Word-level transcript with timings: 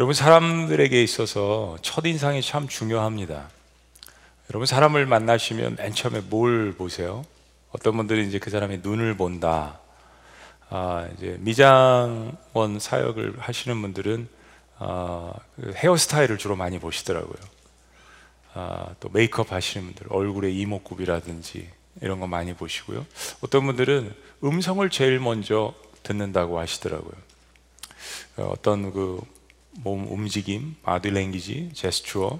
여러분 0.00 0.14
사람들에게 0.14 1.02
있어서 1.02 1.76
첫인상이 1.82 2.40
참 2.40 2.68
중요합니다. 2.68 3.50
여러분 4.48 4.64
사람을 4.64 5.04
만나시면 5.04 5.76
맨 5.76 5.92
처음에 5.92 6.22
뭘 6.22 6.72
보세요? 6.72 7.22
어떤 7.70 7.98
분들은 7.98 8.26
이제 8.26 8.38
그 8.38 8.48
사람의 8.48 8.80
눈을 8.82 9.18
본다. 9.18 9.78
아, 10.70 11.06
이제 11.14 11.36
미장원 11.40 12.78
사역을 12.80 13.40
하시는 13.40 13.82
분들은 13.82 14.26
아, 14.78 15.34
그 15.56 15.74
헤어스타일을 15.76 16.38
주로 16.38 16.56
많이 16.56 16.78
보시더라고요. 16.78 17.36
아, 18.54 18.94
또 19.00 19.10
메이크업 19.10 19.52
하시는 19.52 19.84
분들 19.84 20.06
얼굴의 20.08 20.56
이목구비라든지 20.56 21.68
이런 22.00 22.20
거 22.20 22.26
많이 22.26 22.54
보시고요. 22.54 23.04
어떤 23.42 23.66
분들은 23.66 24.14
음성을 24.44 24.88
제일 24.88 25.20
먼저 25.20 25.74
듣는다고 26.04 26.58
하시더라고요. 26.58 27.12
어, 28.38 28.48
어떤 28.54 28.94
그 28.94 29.20
몸 29.82 30.06
움직임, 30.10 30.76
바디 30.82 31.10
랭귀지, 31.10 31.70
제스처 31.74 32.38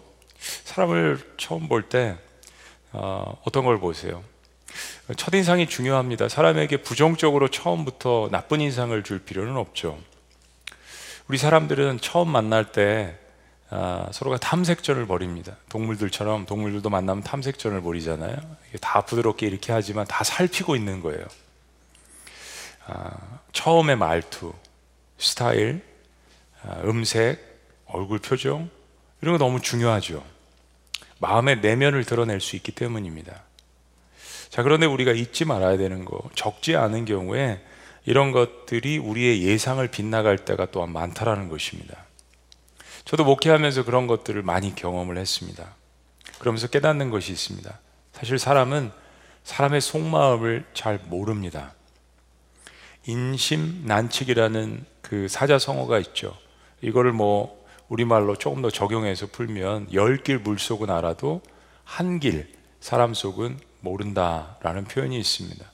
사람을 0.64 1.34
처음 1.36 1.68
볼때 1.68 2.16
어, 2.92 3.40
어떤 3.44 3.64
걸 3.64 3.78
보세요? 3.78 4.22
첫인상이 5.16 5.66
중요합니다. 5.66 6.28
사람에게 6.28 6.78
부정적으로 6.78 7.48
처음부터 7.48 8.28
나쁜 8.30 8.60
인상을 8.60 9.02
줄 9.02 9.18
필요는 9.20 9.56
없죠. 9.56 9.98
우리 11.28 11.38
사람들은 11.38 12.00
처음 12.00 12.28
만날 12.28 12.72
때 12.72 13.16
아, 13.72 14.08
서로가 14.12 14.38
탐색전을 14.38 15.06
벌입니다. 15.06 15.56
동물들처럼 15.68 16.46
동물들도 16.46 16.90
만나면 16.90 17.22
탐색전을 17.22 17.82
벌이잖아요. 17.82 18.36
다 18.80 19.02
부드럽게 19.02 19.46
이렇게 19.46 19.72
하지만 19.72 20.06
다 20.06 20.24
살피고 20.24 20.74
있는 20.74 21.00
거예요. 21.00 21.24
아, 22.86 23.16
처음의 23.52 23.96
말투, 23.96 24.52
스타일, 25.18 25.82
아, 25.84 25.89
음색, 26.84 27.38
얼굴 27.86 28.18
표정 28.18 28.70
이런 29.20 29.36
거 29.36 29.44
너무 29.44 29.60
중요하죠. 29.60 30.24
마음의 31.18 31.60
내면을 31.60 32.04
드러낼 32.04 32.40
수 32.40 32.56
있기 32.56 32.72
때문입니다. 32.72 33.42
자, 34.48 34.62
그런데 34.62 34.86
우리가 34.86 35.12
잊지 35.12 35.44
말아야 35.44 35.76
되는 35.76 36.04
거, 36.04 36.20
적지 36.34 36.76
않은 36.76 37.04
경우에 37.04 37.62
이런 38.04 38.32
것들이 38.32 38.98
우리의 38.98 39.42
예상을 39.42 39.86
빗나갈 39.88 40.38
때가 40.38 40.66
또한 40.70 40.90
많다라는 40.92 41.48
것입니다. 41.48 42.04
저도 43.04 43.24
목회하면서 43.24 43.84
그런 43.84 44.06
것들을 44.06 44.42
많이 44.42 44.74
경험을 44.74 45.18
했습니다. 45.18 45.74
그러면서 46.38 46.66
깨닫는 46.66 47.10
것이 47.10 47.32
있습니다. 47.32 47.78
사실 48.12 48.38
사람은 48.38 48.90
사람의 49.44 49.80
속마음을 49.80 50.64
잘 50.74 50.98
모릅니다. 51.04 51.74
인심 53.06 53.82
난측이라는 53.86 54.84
그 55.02 55.28
사자성어가 55.28 55.98
있죠. 55.98 56.36
이거를 56.82 57.12
뭐 57.12 57.60
우리말로 57.88 58.36
조금 58.36 58.62
더 58.62 58.70
적용해서 58.70 59.26
풀면 59.28 59.92
열 59.92 60.22
길 60.22 60.38
물속은 60.38 60.90
알아도 60.90 61.42
한 61.84 62.18
길 62.20 62.52
사람 62.80 63.14
속은 63.14 63.58
모른다라는 63.80 64.84
표현이 64.84 65.18
있습니다. 65.18 65.64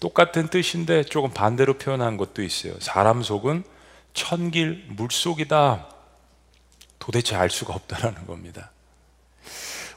똑같은 0.00 0.48
뜻인데 0.48 1.04
조금 1.04 1.30
반대로 1.30 1.74
표현한 1.78 2.16
것도 2.16 2.42
있어요. 2.42 2.74
사람 2.80 3.22
속은 3.22 3.64
천길 4.12 4.86
물속이다. 4.90 5.86
도대체 6.98 7.36
알 7.36 7.48
수가 7.48 7.74
없다라는 7.74 8.26
겁니다. 8.26 8.70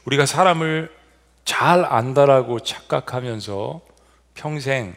우리가 0.06 0.24
사람을 0.24 0.94
잘 1.44 1.84
안다라고 1.84 2.60
착각하면서 2.60 3.80
평생 4.34 4.94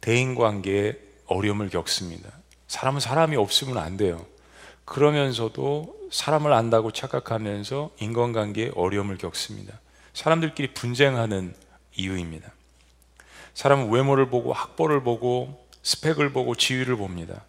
대인 0.00 0.34
관계에 0.34 0.94
어려움을 1.26 1.70
겪습니다. 1.70 2.30
사람은 2.68 3.00
사람이 3.00 3.36
없으면 3.36 3.78
안 3.78 3.96
돼요. 3.96 4.24
그러면서도 4.84 6.08
사람을 6.10 6.52
안다고 6.52 6.92
착각하면서 6.92 7.90
인간관계에 8.00 8.72
어려움을 8.74 9.18
겪습니다. 9.18 9.80
사람들끼리 10.12 10.74
분쟁하는 10.74 11.54
이유입니다. 11.96 12.52
사람은 13.54 13.90
외모를 13.90 14.28
보고 14.30 14.52
학벌을 14.52 15.02
보고 15.02 15.64
스펙을 15.82 16.32
보고 16.32 16.54
지위를 16.54 16.96
봅니다. 16.96 17.44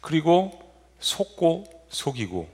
그리고 0.00 0.58
속고 0.98 1.64
속이고 1.88 2.48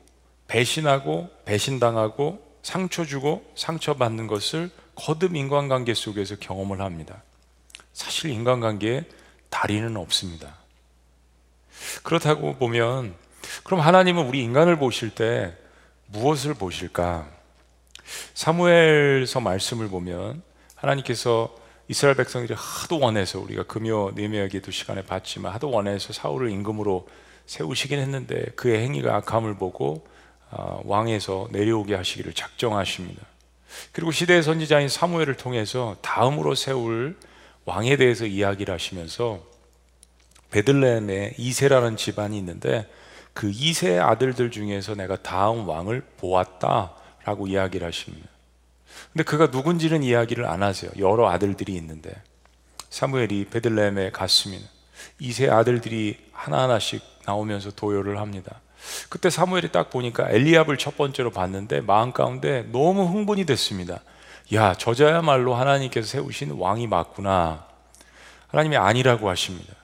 배신하고 0.49 1.31
배신당하고 1.44 2.53
상처 2.62 3.05
주고 3.05 3.44
상처받는 3.55 4.26
것을 4.26 4.71
거듭 4.94 5.34
인간관계 5.34 5.94
속에서 5.94 6.37
경험을 6.37 6.81
합니다. 6.81 7.22
사실 7.93 8.31
인간관계에 8.31 9.05
다리는 9.50 9.97
없습니다. 9.97 10.56
그렇다고 12.03 12.56
보면 12.56 13.15
그럼 13.64 13.80
하나님은 13.80 14.26
우리 14.26 14.42
인간을 14.42 14.76
보실 14.76 15.10
때 15.10 15.54
무엇을 16.06 16.54
보실까? 16.54 17.28
사무엘서 18.34 19.41
말씀을 19.41 19.88
보면 19.88 20.42
하나님께서 20.76 21.54
이스라엘 21.88 22.16
백성들이 22.16 22.54
하도 22.56 22.98
원해서 23.00 23.38
우리가 23.41 23.64
금요 23.64 24.12
네메아기도 24.12 24.70
시간에 24.70 25.02
봤지만 25.02 25.52
하도 25.52 25.70
원해서 25.70 26.12
사울을 26.12 26.50
임금으로 26.50 27.08
세우시긴 27.47 27.98
했는데 27.98 28.47
그의 28.56 28.82
행위가 28.82 29.16
악함을 29.16 29.56
보고 29.56 30.06
아, 30.50 30.81
왕에서 30.84 31.48
내려오게 31.50 31.94
하시기를 31.94 32.34
작정하십니다. 32.34 33.22
그리고 33.92 34.10
시대의 34.10 34.42
선지자인 34.42 34.88
사무엘을 34.88 35.36
통해서 35.36 35.97
다음으로 36.02 36.54
세울 36.54 37.16
왕에 37.64 37.97
대해서 37.97 38.26
이야기를 38.26 38.72
하시면서 38.72 39.41
베들레헴에 40.50 41.34
이세라는 41.38 41.97
집안이 41.97 42.36
있는데 42.38 42.88
그 43.34 43.50
이세 43.50 43.98
아들들 43.98 44.50
중에서 44.50 44.94
내가 44.94 45.16
다음 45.16 45.69
왕을 45.69 46.03
보았다라고 46.19 47.47
이야기를 47.47 47.87
하십니다. 47.87 48.28
근데 49.12 49.25
그가 49.25 49.47
누군지는 49.47 50.03
이야기를 50.03 50.44
안 50.47 50.62
하세요. 50.62 50.91
여러 50.98 51.28
아들들이 51.31 51.75
있는데 51.76 52.12
사무엘이 52.91 53.47
베들레헴에 53.47 54.10
갔습니다. 54.10 54.69
이세 55.19 55.48
아들들이 55.48 56.19
하나하나씩 56.32 57.03
나오면서 57.26 57.70
도요를 57.70 58.19
합니다. 58.19 58.60
그때 59.09 59.31
사무엘이 59.31 59.72
딱 59.72 59.91
보니까 59.91 60.28
엘리압을 60.31 60.76
첫 60.76 60.97
번째로 60.97 61.31
봤는데 61.31 61.81
마음 61.81 62.12
가운데 62.12 62.66
너무 62.72 63.06
흥분이 63.06 63.47
됐습니다. 63.47 64.00
야, 64.54 64.75
저자야말로 64.75 65.54
하나님께서 65.54 66.06
세우신 66.06 66.53
왕이 66.53 66.87
맞구나. 66.88 67.64
하나님이 68.49 68.76
아니라고 68.76 69.31
하십니다. 69.31 69.75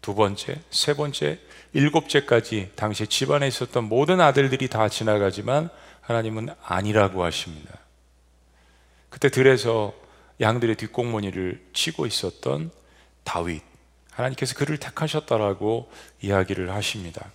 두 0.00 0.14
번째, 0.14 0.60
세 0.70 0.94
번째, 0.94 1.38
일곱째까지 1.74 2.70
당시 2.76 3.06
집안에 3.06 3.46
있었던 3.48 3.84
모든 3.84 4.20
아들들이 4.20 4.68
다 4.68 4.88
지나가지만 4.88 5.68
하나님은 6.00 6.48
아니라고 6.62 7.24
하십니다. 7.24 7.78
그때 9.10 9.28
들에서 9.28 9.92
양들의 10.40 10.76
뒷공무니를 10.76 11.64
치고 11.72 12.06
있었던 12.06 12.70
다윗 13.22 13.62
하나님께서 14.10 14.54
그를 14.54 14.78
택하셨다라고 14.78 15.90
이야기를 16.20 16.72
하십니다. 16.72 17.26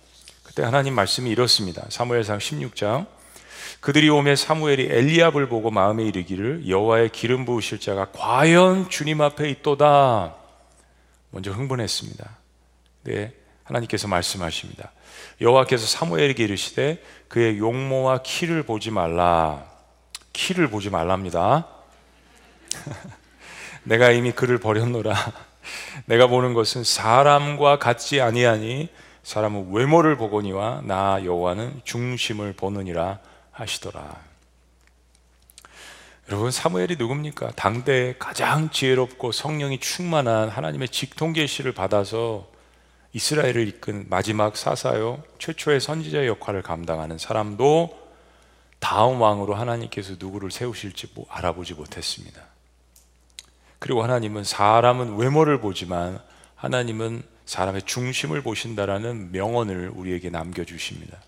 그때 0.42 0.62
하나님 0.62 0.94
말씀이 0.94 1.30
이렇습니다. 1.30 1.84
사무엘상 1.90 2.38
16장 2.38 3.06
그들이 3.80 4.08
오매 4.08 4.36
사무엘이 4.36 4.88
엘리압을 4.90 5.48
보고 5.48 5.70
마음에 5.70 6.04
이르기를 6.04 6.68
여호와의 6.68 7.10
기름 7.10 7.44
부으실 7.44 7.80
자가 7.80 8.10
과연 8.12 8.90
주님 8.90 9.20
앞에 9.20 9.48
있도다. 9.50 10.34
먼저 11.30 11.52
흥분했습니다. 11.52 12.38
네, 13.04 13.32
하나님께서 13.70 14.08
말씀하십니다. 14.08 14.90
여호와께서 15.40 15.86
사무엘에게 15.86 16.44
이르시되 16.44 17.02
그의 17.28 17.58
용모와 17.58 18.22
키를 18.22 18.64
보지 18.64 18.90
말라. 18.90 19.64
키를 20.32 20.68
보지 20.68 20.90
말랍니다. 20.90 21.66
내가 23.84 24.10
이미 24.10 24.32
그를 24.32 24.58
버렸노라. 24.58 25.14
내가 26.06 26.26
보는 26.26 26.54
것은 26.54 26.84
사람과 26.84 27.78
같지 27.78 28.20
아니하니 28.20 28.88
사람은 29.22 29.72
외모를 29.72 30.16
보거니와 30.16 30.82
나 30.84 31.24
여호와는 31.24 31.82
중심을 31.84 32.52
보느니라 32.54 33.20
하시더라. 33.52 34.30
여러분 36.28 36.50
사무엘이 36.50 36.96
누굽니까? 36.96 37.52
당대 37.56 38.14
가장 38.18 38.70
지혜롭고 38.70 39.32
성령이 39.32 39.80
충만한 39.80 40.48
하나님의 40.48 40.88
직통 40.88 41.32
계시를 41.32 41.72
받아서 41.72 42.50
이스라엘을 43.12 43.66
이끈 43.66 44.06
마지막 44.08 44.56
사사요 44.56 45.22
최초의 45.38 45.80
선지자 45.80 46.26
역할을 46.26 46.62
감당하는 46.62 47.18
사람도 47.18 47.98
다음 48.78 49.20
왕으로 49.20 49.54
하나님께서 49.54 50.14
누구를 50.18 50.50
세우실지 50.50 51.08
뭐 51.14 51.26
알아보지 51.28 51.74
못했습니다. 51.74 52.42
그리고 53.78 54.02
하나님은 54.02 54.44
사람은 54.44 55.16
외모를 55.16 55.60
보지만 55.60 56.20
하나님은 56.54 57.22
사람의 57.46 57.82
중심을 57.82 58.42
보신다라는 58.42 59.32
명언을 59.32 59.90
우리에게 59.94 60.30
남겨주십니다. 60.30 61.18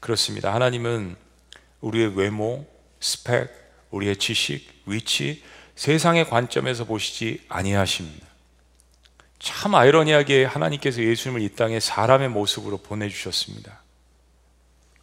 그렇습니다. 0.00 0.52
하나님은 0.52 1.16
우리의 1.80 2.16
외모, 2.16 2.66
스펙, 3.00 3.50
우리의 3.90 4.16
지식, 4.16 4.68
위치, 4.86 5.42
세상의 5.76 6.28
관점에서 6.28 6.84
보시지 6.84 7.42
아니하십니다. 7.48 8.26
참 9.44 9.74
아이러니하게 9.74 10.46
하나님께서 10.46 11.02
예수님을 11.02 11.42
이 11.42 11.50
땅에 11.50 11.78
사람의 11.78 12.30
모습으로 12.30 12.78
보내주셨습니다. 12.78 13.78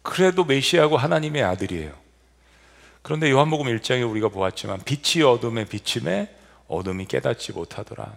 그래도 0.02 0.44
메시아고 0.44 0.96
하나님의 0.96 1.44
아들이에요. 1.44 1.92
그런데 3.02 3.30
요한복음 3.30 3.66
1장에 3.66 4.08
우리가 4.10 4.30
보았지만 4.30 4.80
빛이 4.84 5.22
어둠에 5.22 5.64
비침에 5.64 6.34
어둠이 6.66 7.06
깨닫지 7.06 7.52
못하더라. 7.52 8.16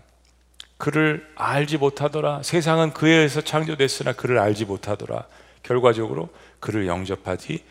그를 0.78 1.32
알지 1.36 1.78
못하더라. 1.78 2.42
세상은 2.42 2.92
그에 2.92 3.12
의해서 3.12 3.42
창조됐으나 3.42 4.14
그를 4.14 4.40
알지 4.40 4.66
못하더라. 4.66 5.28
결과적으로 5.62 6.30
그를 6.60 6.88
영접하지 6.88 7.64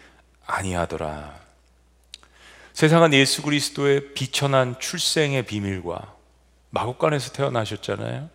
아니하더라. 0.47 1.35
세상은 2.73 3.13
예수 3.15 3.43
그리스도의 3.43 4.15
비천한 4.15 4.79
출생의 4.79 5.45
비밀과 5.45 6.15
마국간에서 6.71 7.33
태어나셨잖아요. 7.33 8.34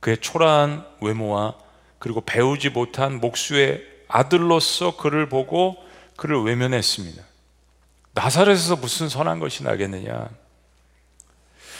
그의 0.00 0.18
초라한 0.18 0.86
외모와 1.00 1.54
그리고 1.98 2.20
배우지 2.20 2.70
못한 2.70 3.20
목수의 3.20 3.84
아들로서 4.08 4.96
그를 4.96 5.28
보고 5.28 5.76
그를 6.16 6.42
외면했습니다. 6.42 7.22
나사렛에서 8.12 8.76
무슨 8.76 9.08
선한 9.08 9.38
것이 9.38 9.62
나겠느냐? 9.62 10.28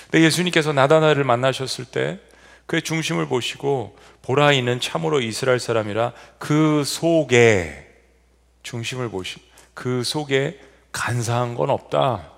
근데 0.05 0.25
예수님께서 0.25 0.73
나다나를 0.73 1.25
만나셨을 1.25 1.85
때 1.85 2.19
그의 2.67 2.83
중심을 2.83 3.27
보시고 3.27 3.97
보라 4.23 4.53
이는 4.53 4.81
참으로 4.81 5.21
이스라엘 5.21 5.59
사람이라 5.59 6.13
그 6.39 6.85
속에 6.85 7.87
중심을 8.63 9.09
보시 9.09 9.41
그 9.75 10.05
속에 10.05 10.61
간사한 10.93 11.55
건 11.55 11.71
없다 11.71 12.31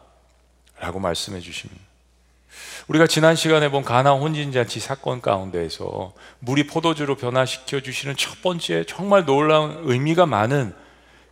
라고 0.79 1.01
말씀해 1.01 1.41
주십니다. 1.41 1.90
우리가 2.89 3.07
지난 3.07 3.37
시간에 3.37 3.71
본 3.71 3.85
가나 3.85 4.13
혼진잔치 4.13 4.81
사건 4.81 5.21
가운데에서 5.21 6.13
물이 6.41 6.67
포도주로 6.67 7.17
변화시켜 7.17 7.81
주시는 7.81 8.17
첫 8.17 8.43
번째 8.43 8.85
정말 8.87 9.25
놀라운 9.25 9.83
의미가 9.85 10.27
많은 10.27 10.75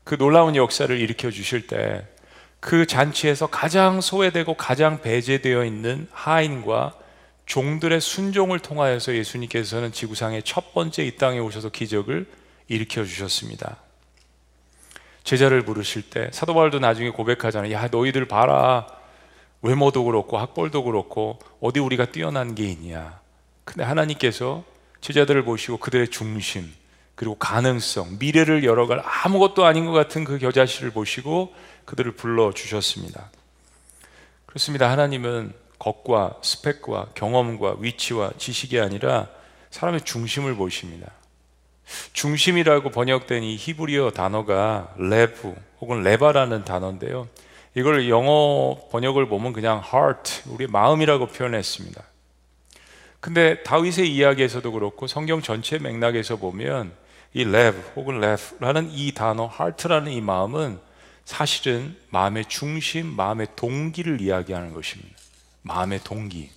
그 0.04 0.16
놀라운 0.16 0.56
역사를 0.56 0.96
일으켜 0.98 1.30
주실 1.30 1.66
때 1.66 2.04
그 2.60 2.86
잔치에서 2.86 3.46
가장 3.46 4.00
소외되고 4.00 4.54
가장 4.54 5.00
배제되어 5.00 5.64
있는 5.64 6.08
하인과 6.12 6.94
종들의 7.46 8.00
순종을 8.00 8.58
통하여서 8.58 9.14
예수님께서는 9.14 9.92
지구상의 9.92 10.42
첫 10.42 10.74
번째 10.74 11.04
이 11.04 11.16
땅에 11.16 11.38
오셔서 11.38 11.70
기적을 11.70 12.26
일으켜 12.66 13.04
주셨습니다. 13.04 13.76
제자를 15.24 15.62
부르실 15.62 16.10
때 16.10 16.28
사도 16.32 16.52
바울도 16.52 16.78
나중에 16.78 17.10
고백하잖아요. 17.10 17.72
야 17.72 17.88
너희들 17.90 18.26
봐라. 18.26 18.86
외모도 19.62 20.04
그렇고 20.04 20.38
학벌도 20.38 20.84
그렇고 20.84 21.38
어디 21.60 21.80
우리가 21.80 22.06
뛰어난 22.06 22.54
게 22.54 22.64
있냐. 22.64 23.20
근데 23.64 23.84
하나님께서 23.84 24.64
제자들을 25.00 25.44
보시고 25.44 25.78
그들의 25.78 26.08
중심 26.08 26.72
그리고 27.14 27.34
가능성, 27.34 28.18
미래를 28.20 28.62
열어갈 28.62 29.02
아무것도 29.04 29.64
아닌 29.64 29.86
것 29.86 29.92
같은 29.92 30.22
그 30.22 30.38
겨자씨를 30.38 30.92
보시고 30.92 31.52
그들을 31.84 32.12
불러 32.12 32.52
주셨습니다. 32.52 33.30
그렇습니다. 34.46 34.88
하나님은 34.88 35.52
것과 35.80 36.36
스펙과 36.42 37.08
경험과 37.14 37.76
위치와 37.80 38.30
지식이 38.38 38.78
아니라 38.78 39.26
사람의 39.70 40.02
중심을 40.02 40.54
보십니다. 40.54 41.10
중심이라고 42.12 42.90
번역된 42.90 43.42
이 43.42 43.56
히브리어 43.56 44.12
단어가 44.12 44.94
레브 44.96 45.54
혹은 45.80 46.02
레바라는 46.02 46.64
단어인데요. 46.64 47.28
이걸 47.78 48.08
영어 48.08 48.76
번역을 48.90 49.28
보면 49.28 49.52
그냥 49.52 49.80
heart, 49.84 50.42
우리 50.46 50.66
마음이라고 50.66 51.28
표현했습니다. 51.28 52.02
근데 53.20 53.62
다윗의 53.62 54.12
이야기에서도 54.12 54.72
그렇고 54.72 55.06
성경 55.06 55.40
전체 55.40 55.78
맥락에서 55.78 56.38
보면 56.38 56.92
이 57.34 57.42
lev 57.42 57.78
혹은 57.94 58.20
lev라는 58.20 58.90
이 58.90 59.12
단어 59.12 59.48
heart라는 59.48 60.10
이 60.10 60.20
마음은 60.20 60.80
사실은 61.24 61.96
마음의 62.10 62.46
중심, 62.46 63.14
마음의 63.14 63.46
동기를 63.54 64.20
이야기하는 64.22 64.74
것입니다. 64.74 65.16
마음의 65.62 66.00
동기. 66.02 66.50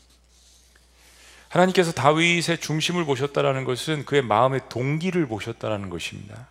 하나님께서 1.50 1.92
다윗의 1.92 2.58
중심을 2.62 3.06
보셨다라는 3.06 3.64
것은 3.64 4.06
그의 4.06 4.24
마음의 4.24 4.62
동기를 4.70 5.28
보셨다라는 5.28 5.92
것입니다. 5.92 6.48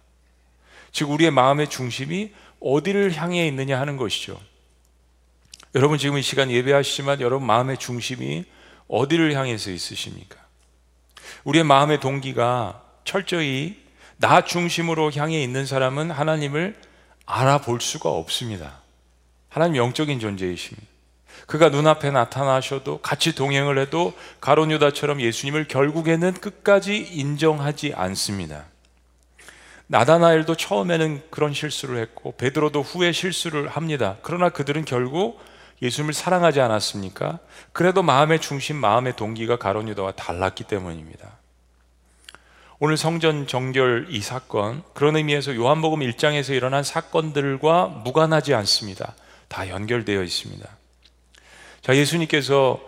즉 0.92 1.10
우리의 1.10 1.32
마음의 1.32 1.70
중심이 1.70 2.32
어디를 2.60 3.16
향해 3.16 3.48
있느냐 3.48 3.80
하는 3.80 3.96
것이죠. 3.96 4.40
여러분 5.76 5.98
지금 5.98 6.18
이 6.18 6.22
시간 6.22 6.50
예배하시지만 6.50 7.20
여러분 7.20 7.46
마음의 7.46 7.78
중심이 7.78 8.44
어디를 8.88 9.34
향해서 9.34 9.70
있으십니까? 9.70 10.36
우리의 11.44 11.64
마음의 11.64 12.00
동기가 12.00 12.82
철저히 13.04 13.80
나 14.16 14.44
중심으로 14.44 15.12
향해 15.12 15.40
있는 15.40 15.66
사람은 15.66 16.10
하나님을 16.10 16.76
알아볼 17.24 17.80
수가 17.80 18.10
없습니다. 18.10 18.80
하나님 19.48 19.76
영적인 19.76 20.18
존재이십니다. 20.18 20.88
그가 21.46 21.68
눈앞에 21.68 22.10
나타나셔도 22.10 22.98
같이 23.00 23.34
동행을 23.34 23.78
해도 23.78 24.12
가론 24.40 24.72
유다처럼 24.72 25.20
예수님을 25.20 25.68
결국에는 25.68 26.32
끝까지 26.34 26.96
인정하지 26.98 27.92
않습니다. 27.94 28.66
나다나엘도 29.86 30.56
처음에는 30.56 31.22
그런 31.30 31.54
실수를 31.54 31.98
했고 31.98 32.32
베드로도 32.36 32.82
후에 32.82 33.12
실수를 33.12 33.68
합니다. 33.68 34.18
그러나 34.22 34.48
그들은 34.48 34.84
결국 34.84 35.40
예수님을 35.82 36.12
사랑하지 36.12 36.60
않았습니까? 36.60 37.38
그래도 37.72 38.02
마음의 38.02 38.40
중심, 38.40 38.76
마음의 38.76 39.16
동기가 39.16 39.56
가론 39.56 39.88
유다와 39.88 40.12
달랐기 40.12 40.64
때문입니다. 40.64 41.38
오늘 42.78 42.96
성전 42.96 43.46
정결 43.46 44.06
이 44.08 44.20
사건 44.20 44.82
그런 44.94 45.16
의미에서 45.16 45.54
요한복음 45.54 46.00
1장에서 46.00 46.54
일어난 46.54 46.82
사건들과 46.82 47.86
무관하지 48.04 48.54
않습니다. 48.54 49.14
다 49.48 49.68
연결되어 49.68 50.22
있습니다. 50.22 50.66
자, 51.82 51.96
예수님께서 51.96 52.80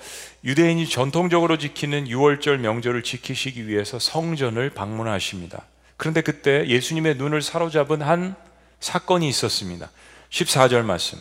유대인이 0.44 0.88
전통적으로 0.88 1.58
지키는 1.58 2.06
6월절 2.06 2.58
명절을 2.58 3.02
지키시기 3.02 3.68
위해서 3.68 3.98
성전을 3.98 4.70
방문하십니다. 4.70 5.66
그런데 5.96 6.20
그때 6.20 6.66
예수님의 6.66 7.16
눈을 7.16 7.42
사로잡은 7.42 8.02
한 8.02 8.34
사건이 8.80 9.28
있었습니다. 9.28 9.90
14절 10.30 10.82
말씀. 10.82 11.18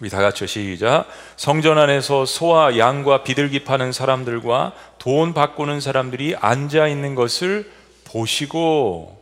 우리 0.00 0.10
다 0.10 0.22
같이 0.22 0.46
시작. 0.46 1.06
성전 1.36 1.76
안에서 1.76 2.24
소와 2.24 2.78
양과 2.78 3.24
비둘기 3.24 3.64
파는 3.64 3.90
사람들과 3.90 4.72
돈 4.98 5.34
바꾸는 5.34 5.80
사람들이 5.80 6.36
앉아 6.36 6.86
있는 6.86 7.16
것을 7.16 7.70
보시고 8.04 9.18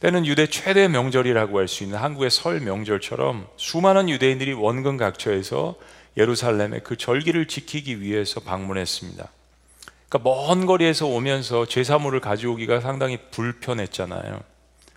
때는 0.00 0.26
유대 0.26 0.46
최대 0.46 0.86
명절이라고 0.88 1.58
할 1.58 1.68
수 1.68 1.84
있는 1.84 1.98
한국의 1.98 2.30
설 2.30 2.60
명절처럼 2.60 3.48
수많은 3.56 4.08
유대인들이 4.10 4.52
원근 4.52 4.98
각처에서 4.98 5.74
예루살렘의 6.16 6.82
그 6.84 6.96
절기를 6.96 7.48
지키기 7.48 8.02
위해서 8.02 8.40
방문했습니다. 8.40 9.26
그러니까 10.08 10.30
먼 10.30 10.66
거리에서 10.66 11.06
오면서 11.06 11.66
제사물을 11.66 12.20
가져오기가 12.20 12.80
상당히 12.80 13.18
불편했잖아요. 13.30 14.40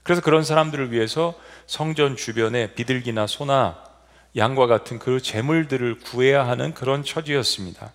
그래서 0.04 0.22
그런 0.22 0.44
사람들을 0.44 0.92
위해서 0.92 1.34
성전 1.66 2.16
주변에 2.16 2.74
비둘기나 2.74 3.28
소나 3.28 3.91
양과 4.36 4.68
같은 4.68 5.00
그 5.00 5.22
재물들을 5.22 6.00
구해야 6.00 6.48
하는 6.48 6.74
그런 6.74 7.04
처지였습니다. 7.04 7.92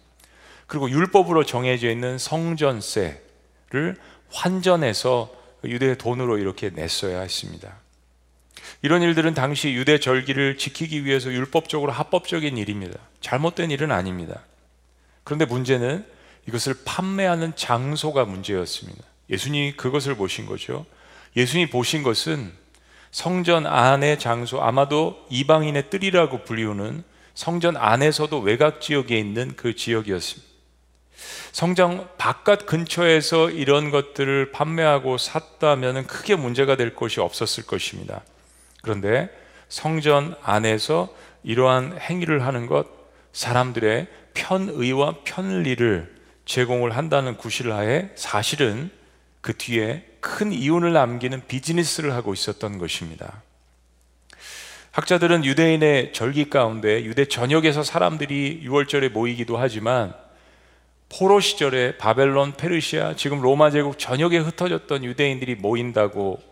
그리고 0.67 0.91
율법으로 0.91 1.45
정해져 1.45 1.91
있는 1.91 2.19
성전세를 2.19 3.97
환전해서 4.31 5.33
유대 5.65 5.97
돈으로 5.97 6.39
이렇게 6.39 6.71
냈어야 6.71 7.21
했습니다. 7.21 7.75
이런 8.83 9.03
일들은 9.03 9.35
당시 9.35 9.73
유대 9.73 9.99
절기를 9.99 10.59
지키기 10.59 11.05
위해서 11.05 11.33
율법적으로 11.33 11.93
합법적인 11.93 12.57
일입니다. 12.57 12.99
잘못된 13.21 13.71
일은 13.71 13.91
아닙니다. 13.93 14.43
그런데 15.25 15.45
문제는 15.45 16.05
이것을 16.47 16.75
판매하는 16.85 17.55
장소가 17.57 18.25
문제였습니다. 18.25 19.03
예수님이 19.31 19.73
그것을 19.73 20.15
보신 20.17 20.47
거죠. 20.47 20.87
예수님이 21.37 21.71
보신 21.71 22.03
것은 22.03 22.53
성전 23.17 23.67
안의 23.67 24.19
장소 24.19 24.61
아마도 24.61 25.25
이방인의 25.31 25.89
뜰이라고 25.89 26.45
불리우는 26.45 27.03
성전 27.33 27.75
안에서도 27.75 28.41
외곽 28.41 28.83
지역에 28.83 29.19
있는 29.19 29.55
그 29.57 29.75
지역이었습니다. 29.75 30.47
성장 31.51 32.11
바깥 32.19 32.67
근처에서 32.67 33.49
이런 33.49 33.91
것들을 33.91 34.53
판매하고 34.53 35.17
샀다면 35.17 36.07
크게 36.07 36.37
문제가 36.37 36.77
될 36.77 36.95
것이 36.95 37.21
없었을 37.21 37.65
것입니다. 37.65 38.21
그런데 38.83 39.31
성전 39.71 40.37
안에서 40.43 41.09
이러한 41.43 41.99
행위를 41.99 42.45
하는 42.45 42.67
것 42.67 42.87
사람들의 43.33 44.09
편의와 44.35 45.21
편리를 45.25 46.15
제공을 46.45 46.95
한다는 46.95 47.39
구실하에 47.39 48.11
사실은 48.15 48.91
그 49.41 49.57
뒤에 49.57 50.05
큰 50.27 50.53
이윤을 50.53 50.93
남기는 50.93 51.47
비즈니스를 51.47 52.13
하고 52.13 52.35
있었던 52.35 52.79
것입니다. 52.79 53.43
학자들은 54.91 55.45
유대인의 55.45 56.13
절기 56.13 56.51
가운데 56.51 57.05
유대 57.05 57.27
전역에서 57.27 57.85
사람들이 57.85 58.63
6월절에 58.65 59.13
모이기도 59.13 59.57
하지만 59.57 60.15
포로 61.09 61.39
시절에 61.39 61.97
바벨론, 61.99 62.55
페르시아, 62.55 63.15
지금 63.15 63.41
로마 63.41 63.71
제국 63.71 64.01
전역에 64.01 64.39
흩어졌던 64.39 65.05
유대인들이 65.05 65.55
모인다고 65.55 66.43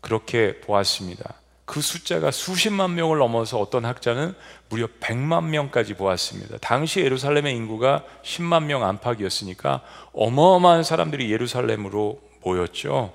그렇게 0.00 0.60
보았습니다. 0.60 1.34
그 1.64 1.80
숫자가 1.80 2.30
수십만 2.30 2.94
명을 2.94 3.18
넘어서 3.18 3.58
어떤 3.58 3.84
학자는 3.84 4.34
무려 4.68 4.86
100만 5.00 5.46
명까지 5.46 5.94
보았습니다. 5.94 6.58
당시 6.58 7.00
예루살렘의 7.00 7.56
인구가 7.56 8.04
10만 8.22 8.64
명 8.64 8.84
안팎이었으니까 8.84 9.82
어마어마한 10.12 10.84
사람들이 10.84 11.32
예루살렘으로 11.32 12.29
모였죠. 12.42 13.12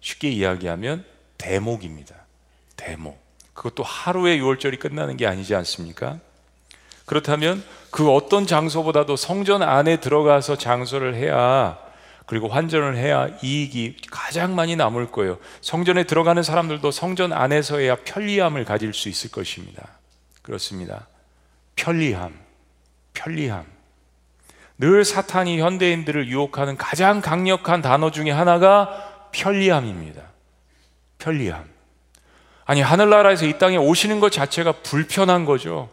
쉽게 0.00 0.30
이야기하면 0.30 1.04
대목입니다. 1.36 2.14
대목. 2.76 3.18
그것도 3.54 3.82
하루에 3.82 4.38
6월절이 4.38 4.78
끝나는 4.78 5.16
게 5.16 5.26
아니지 5.26 5.54
않습니까? 5.54 6.18
그렇다면 7.06 7.64
그 7.90 8.10
어떤 8.10 8.46
장소보다도 8.46 9.16
성전 9.16 9.62
안에 9.62 9.98
들어가서 9.98 10.56
장소를 10.58 11.14
해야 11.14 11.78
그리고 12.26 12.48
환전을 12.48 12.96
해야 12.96 13.28
이익이 13.42 13.96
가장 14.10 14.54
많이 14.54 14.76
남을 14.76 15.10
거예요. 15.10 15.38
성전에 15.62 16.04
들어가는 16.04 16.42
사람들도 16.42 16.90
성전 16.90 17.32
안에서야 17.32 17.96
편리함을 18.04 18.66
가질 18.66 18.92
수 18.92 19.08
있을 19.08 19.30
것입니다. 19.30 19.88
그렇습니다. 20.42 21.06
편리함, 21.74 22.38
편리함. 23.14 23.77
늘 24.78 25.04
사탄이 25.04 25.60
현대인들을 25.60 26.28
유혹하는 26.28 26.76
가장 26.76 27.20
강력한 27.20 27.82
단어 27.82 28.10
중에 28.10 28.30
하나가 28.30 29.28
편리함입니다. 29.32 30.22
편리함. 31.18 31.64
아니, 32.64 32.80
하늘나라에서 32.80 33.46
이 33.46 33.58
땅에 33.58 33.76
오시는 33.76 34.20
것 34.20 34.30
자체가 34.30 34.72
불편한 34.82 35.44
거죠. 35.44 35.90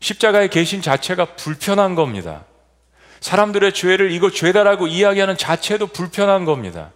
십자가에 0.00 0.48
계신 0.48 0.82
자체가 0.82 1.36
불편한 1.36 1.94
겁니다. 1.94 2.44
사람들의 3.20 3.72
죄를 3.72 4.12
이거 4.12 4.30
죄다라고 4.30 4.86
이야기하는 4.86 5.36
자체도 5.36 5.88
불편한 5.88 6.44
겁니다. 6.44 6.92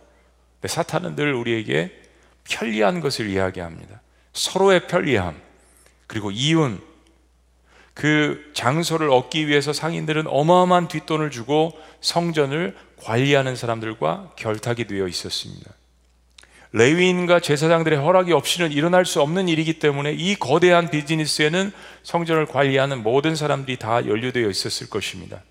근데 0.60 0.72
사탄은 0.72 1.16
늘 1.16 1.32
우리에게 1.34 1.98
편리한 2.44 3.00
것을 3.00 3.28
이야기합니다. 3.28 4.00
서로의 4.32 4.86
편리함, 4.86 5.40
그리고 6.06 6.30
이윤, 6.30 6.80
그 7.94 8.50
장소를 8.54 9.10
얻기 9.10 9.48
위해서 9.48 9.72
상인들은 9.72 10.26
어마어마한 10.26 10.88
뒷돈을 10.88 11.30
주고 11.30 11.72
성전을 12.00 12.74
관리하는 12.96 13.56
사람들과 13.56 14.32
결탁이 14.36 14.86
되어 14.86 15.08
있었습니다. 15.08 15.70
레위인과 16.72 17.40
제사장들의 17.40 17.98
허락이 17.98 18.32
없이는 18.32 18.72
일어날 18.72 19.04
수 19.04 19.20
없는 19.20 19.48
일이기 19.48 19.78
때문에 19.78 20.12
이 20.12 20.34
거대한 20.36 20.88
비즈니스에는 20.88 21.70
성전을 22.02 22.46
관리하는 22.46 23.02
모든 23.02 23.36
사람들이 23.36 23.76
다 23.76 24.06
연루되어 24.06 24.48
있었을 24.48 24.88
것입니다. 24.88 25.42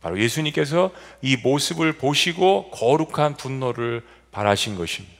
바로 0.00 0.20
예수님께서 0.20 0.92
이 1.20 1.36
모습을 1.36 1.94
보시고 1.94 2.70
거룩한 2.70 3.36
분노를 3.36 4.04
발하신 4.30 4.76
것입니다. 4.76 5.17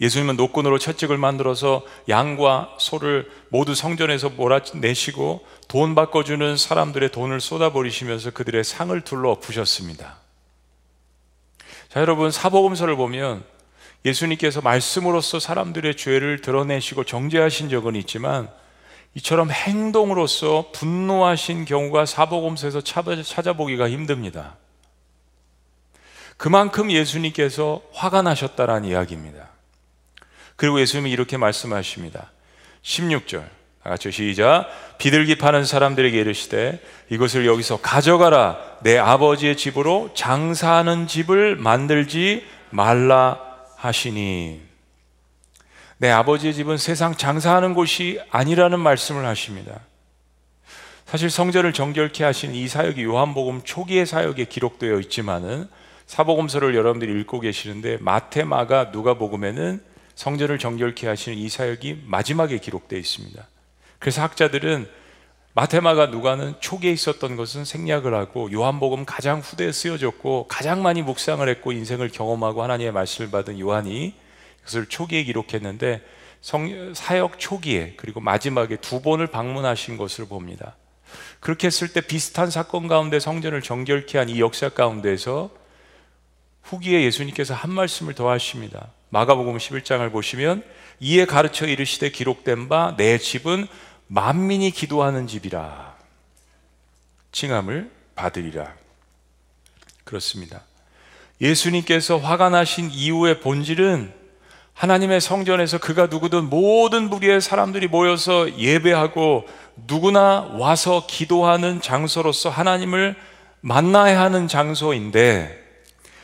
예수님은 0.00 0.36
노끈으로 0.36 0.78
채찍을 0.78 1.16
만들어서 1.16 1.82
양과 2.08 2.76
소를 2.78 3.30
모두 3.48 3.74
성전에서 3.74 4.30
몰아내시고 4.30 5.46
돈 5.68 5.94
바꿔주는 5.94 6.56
사람들의 6.56 7.12
돈을 7.12 7.40
쏟아버리시면서 7.40 8.32
그들의 8.32 8.62
상을 8.62 8.98
둘러 9.02 9.30
엎으셨습니다. 9.30 10.18
자, 11.88 12.00
여러분, 12.00 12.30
사복음서를 12.30 12.96
보면 12.96 13.44
예수님께서 14.04 14.60
말씀으로써 14.60 15.40
사람들의 15.40 15.96
죄를 15.96 16.40
드러내시고 16.40 17.04
정죄하신 17.04 17.70
적은 17.70 17.96
있지만 17.96 18.48
이처럼 19.14 19.50
행동으로서 19.50 20.70
분노하신 20.72 21.64
경우가 21.64 22.04
사복음서에서 22.04 22.82
찾아보기가 22.82 23.88
힘듭니다. 23.88 24.56
그만큼 26.36 26.90
예수님께서 26.90 27.80
화가 27.94 28.20
나셨다라는 28.20 28.90
이야기입니다. 28.90 29.55
그리고 30.56 30.80
예수님이 30.80 31.10
이렇게 31.10 31.36
말씀하십니다. 31.36 32.32
16절. 32.82 33.56
같이 33.82 34.10
시작. 34.10 34.68
비둘기 34.98 35.36
파는 35.36 35.64
사람들에게 35.64 36.18
이르시되 36.18 36.82
이것을 37.08 37.46
여기서 37.46 37.80
가져가라. 37.80 38.58
내 38.82 38.98
아버지의 38.98 39.56
집으로 39.56 40.10
장사하는 40.14 41.06
집을 41.06 41.56
만들지 41.56 42.44
말라 42.70 43.40
하시니. 43.76 44.60
내 45.98 46.10
아버지의 46.10 46.54
집은 46.54 46.78
세상 46.78 47.14
장사하는 47.14 47.74
곳이 47.74 48.20
아니라는 48.30 48.80
말씀을 48.80 49.24
하십니다. 49.24 49.80
사실 51.06 51.30
성전을 51.30 51.72
정결케 51.72 52.24
하신 52.24 52.54
이 52.54 52.66
사역이 52.66 53.04
요한복음 53.04 53.62
초기의 53.62 54.06
사역에 54.06 54.46
기록되어 54.46 54.98
있지만은 55.00 55.68
사복음서를 56.06 56.74
여러분들이 56.74 57.20
읽고 57.20 57.40
계시는데 57.40 57.98
마테마가 58.00 58.90
누가복음에는 58.92 59.80
성전을 60.16 60.58
정결케 60.58 61.06
하시는 61.06 61.38
이 61.38 61.48
사역이 61.48 62.02
마지막에 62.06 62.58
기록되어 62.58 62.98
있습니다. 62.98 63.46
그래서 63.98 64.22
학자들은 64.22 64.88
마테마가 65.54 66.06
누가는 66.06 66.54
초기에 66.60 66.90
있었던 66.92 67.36
것은 67.36 67.64
생략을 67.64 68.14
하고 68.14 68.50
요한복음 68.52 69.04
가장 69.06 69.40
후대에 69.40 69.72
쓰여졌고 69.72 70.48
가장 70.48 70.82
많이 70.82 71.00
묵상을 71.02 71.46
했고 71.48 71.72
인생을 71.72 72.10
경험하고 72.10 72.62
하나님의 72.62 72.92
말씀을 72.92 73.30
받은 73.30 73.58
요한이 73.58 74.14
그것을 74.58 74.86
초기에 74.86 75.24
기록했는데 75.24 76.02
성, 76.40 76.92
사역 76.94 77.38
초기에 77.38 77.94
그리고 77.96 78.20
마지막에 78.20 78.76
두 78.76 79.00
번을 79.00 79.28
방문하신 79.28 79.96
것을 79.96 80.26
봅니다. 80.26 80.76
그렇게 81.40 81.68
했을 81.68 81.88
때 81.88 82.00
비슷한 82.00 82.50
사건 82.50 82.88
가운데 82.88 83.20
성전을 83.20 83.62
정결케 83.62 84.18
한 84.18 84.28
이 84.28 84.40
역사 84.40 84.68
가운데서 84.68 85.50
후기에 86.64 87.02
예수님께서 87.04 87.54
한 87.54 87.70
말씀을 87.70 88.14
더 88.14 88.28
하십니다. 88.30 88.90
마가복음 89.10 89.56
11장을 89.56 90.10
보시면 90.12 90.62
이에 91.00 91.26
가르쳐 91.26 91.66
이르시되 91.66 92.10
기록된 92.10 92.68
바 92.68 92.94
내 92.96 93.18
집은 93.18 93.66
만민이 94.08 94.70
기도하는 94.70 95.26
집이라 95.26 95.94
칭함을 97.32 97.90
받으리라. 98.14 98.72
그렇습니다. 100.04 100.62
예수님께서 101.40 102.16
화가 102.16 102.48
나신 102.48 102.90
이후의 102.90 103.40
본질은 103.40 104.14
하나님의 104.72 105.20
성전에서 105.20 105.78
그가 105.78 106.06
누구든 106.06 106.48
모든 106.48 107.10
부류의 107.10 107.40
사람들이 107.40 107.88
모여서 107.88 108.58
예배하고 108.58 109.46
누구나 109.86 110.42
와서 110.52 111.06
기도하는 111.06 111.80
장소로서 111.80 112.48
하나님을 112.50 113.16
만나야 113.60 114.20
하는 114.20 114.48
장소인데 114.48 115.65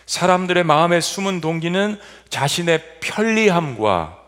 사람들의 0.07 0.65
마음의 0.65 1.01
숨은 1.03 1.41
동기는 1.41 1.99
자신의 2.29 2.99
편리함과 3.01 4.19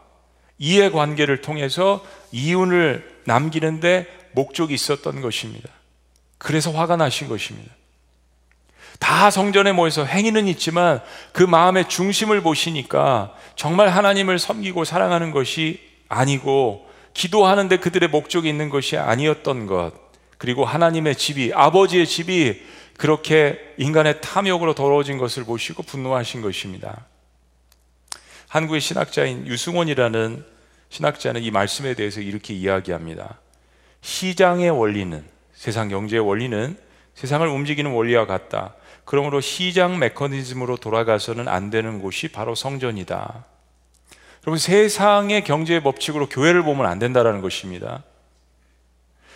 이해관계를 0.58 1.40
통해서 1.40 2.04
이윤을 2.32 3.20
남기는데 3.24 4.06
목적이 4.32 4.74
있었던 4.74 5.20
것입니다. 5.20 5.68
그래서 6.38 6.70
화가 6.70 6.96
나신 6.96 7.28
것입니다. 7.28 7.72
다 8.98 9.30
성전에 9.30 9.72
모여서 9.72 10.04
행위는 10.04 10.46
있지만 10.48 11.00
그 11.32 11.42
마음의 11.42 11.88
중심을 11.88 12.40
보시니까 12.42 13.34
정말 13.56 13.88
하나님을 13.88 14.38
섬기고 14.38 14.84
사랑하는 14.84 15.30
것이 15.30 15.80
아니고 16.08 16.88
기도하는데 17.12 17.76
그들의 17.78 18.08
목적이 18.08 18.48
있는 18.48 18.70
것이 18.70 18.96
아니었던 18.96 19.66
것 19.66 19.92
그리고 20.38 20.64
하나님의 20.64 21.16
집이 21.16 21.52
아버지의 21.54 22.06
집이 22.06 22.62
그렇게 22.96 23.74
인간의 23.76 24.20
탐욕으로 24.20 24.74
더러워진 24.74 25.18
것을 25.18 25.44
보시고 25.44 25.82
분노하신 25.82 26.42
것입니다. 26.42 27.06
한국의 28.48 28.80
신학자인 28.80 29.46
유승원이라는 29.46 30.44
신학자는 30.88 31.42
이 31.42 31.50
말씀에 31.50 31.94
대해서 31.94 32.20
이렇게 32.20 32.54
이야기합니다. 32.54 33.40
시장의 34.00 34.70
원리는 34.70 35.24
세상 35.54 35.88
경제의 35.88 36.20
원리는 36.20 36.76
세상을 37.14 37.46
움직이는 37.46 37.90
원리와 37.90 38.26
같다. 38.26 38.74
그러므로 39.04 39.40
시장 39.40 39.98
메커니즘으로 39.98 40.76
돌아가서는 40.76 41.48
안 41.48 41.70
되는 41.70 42.00
곳이 42.00 42.28
바로 42.28 42.54
성전이다. 42.54 43.44
여러분 44.46 44.58
세상의 44.58 45.42
경제 45.44 45.80
법칙으로 45.80 46.28
교회를 46.28 46.62
보면 46.62 46.86
안 46.86 46.98
된다라는 46.98 47.40
것입니다. 47.40 48.02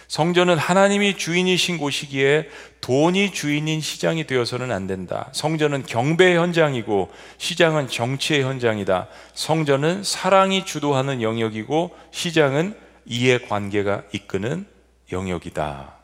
성전은 0.08 0.56
하나님이 0.56 1.18
주인이신 1.18 1.76
곳이기에 1.76 2.48
돈이 2.80 3.32
주인인 3.32 3.82
시장이 3.82 4.26
되어서는 4.26 4.72
안 4.72 4.86
된다. 4.86 5.28
성전은 5.32 5.84
경배의 5.84 6.38
현장이고 6.38 7.12
시장은 7.36 7.88
정치의 7.88 8.42
현장이다. 8.42 9.08
성전은 9.34 10.02
사랑이 10.02 10.64
주도하는 10.64 11.20
영역이고 11.20 11.94
시장은 12.10 12.74
이해 13.04 13.38
관계가 13.38 14.04
이끄는 14.12 14.66
영역이다. 15.12 15.94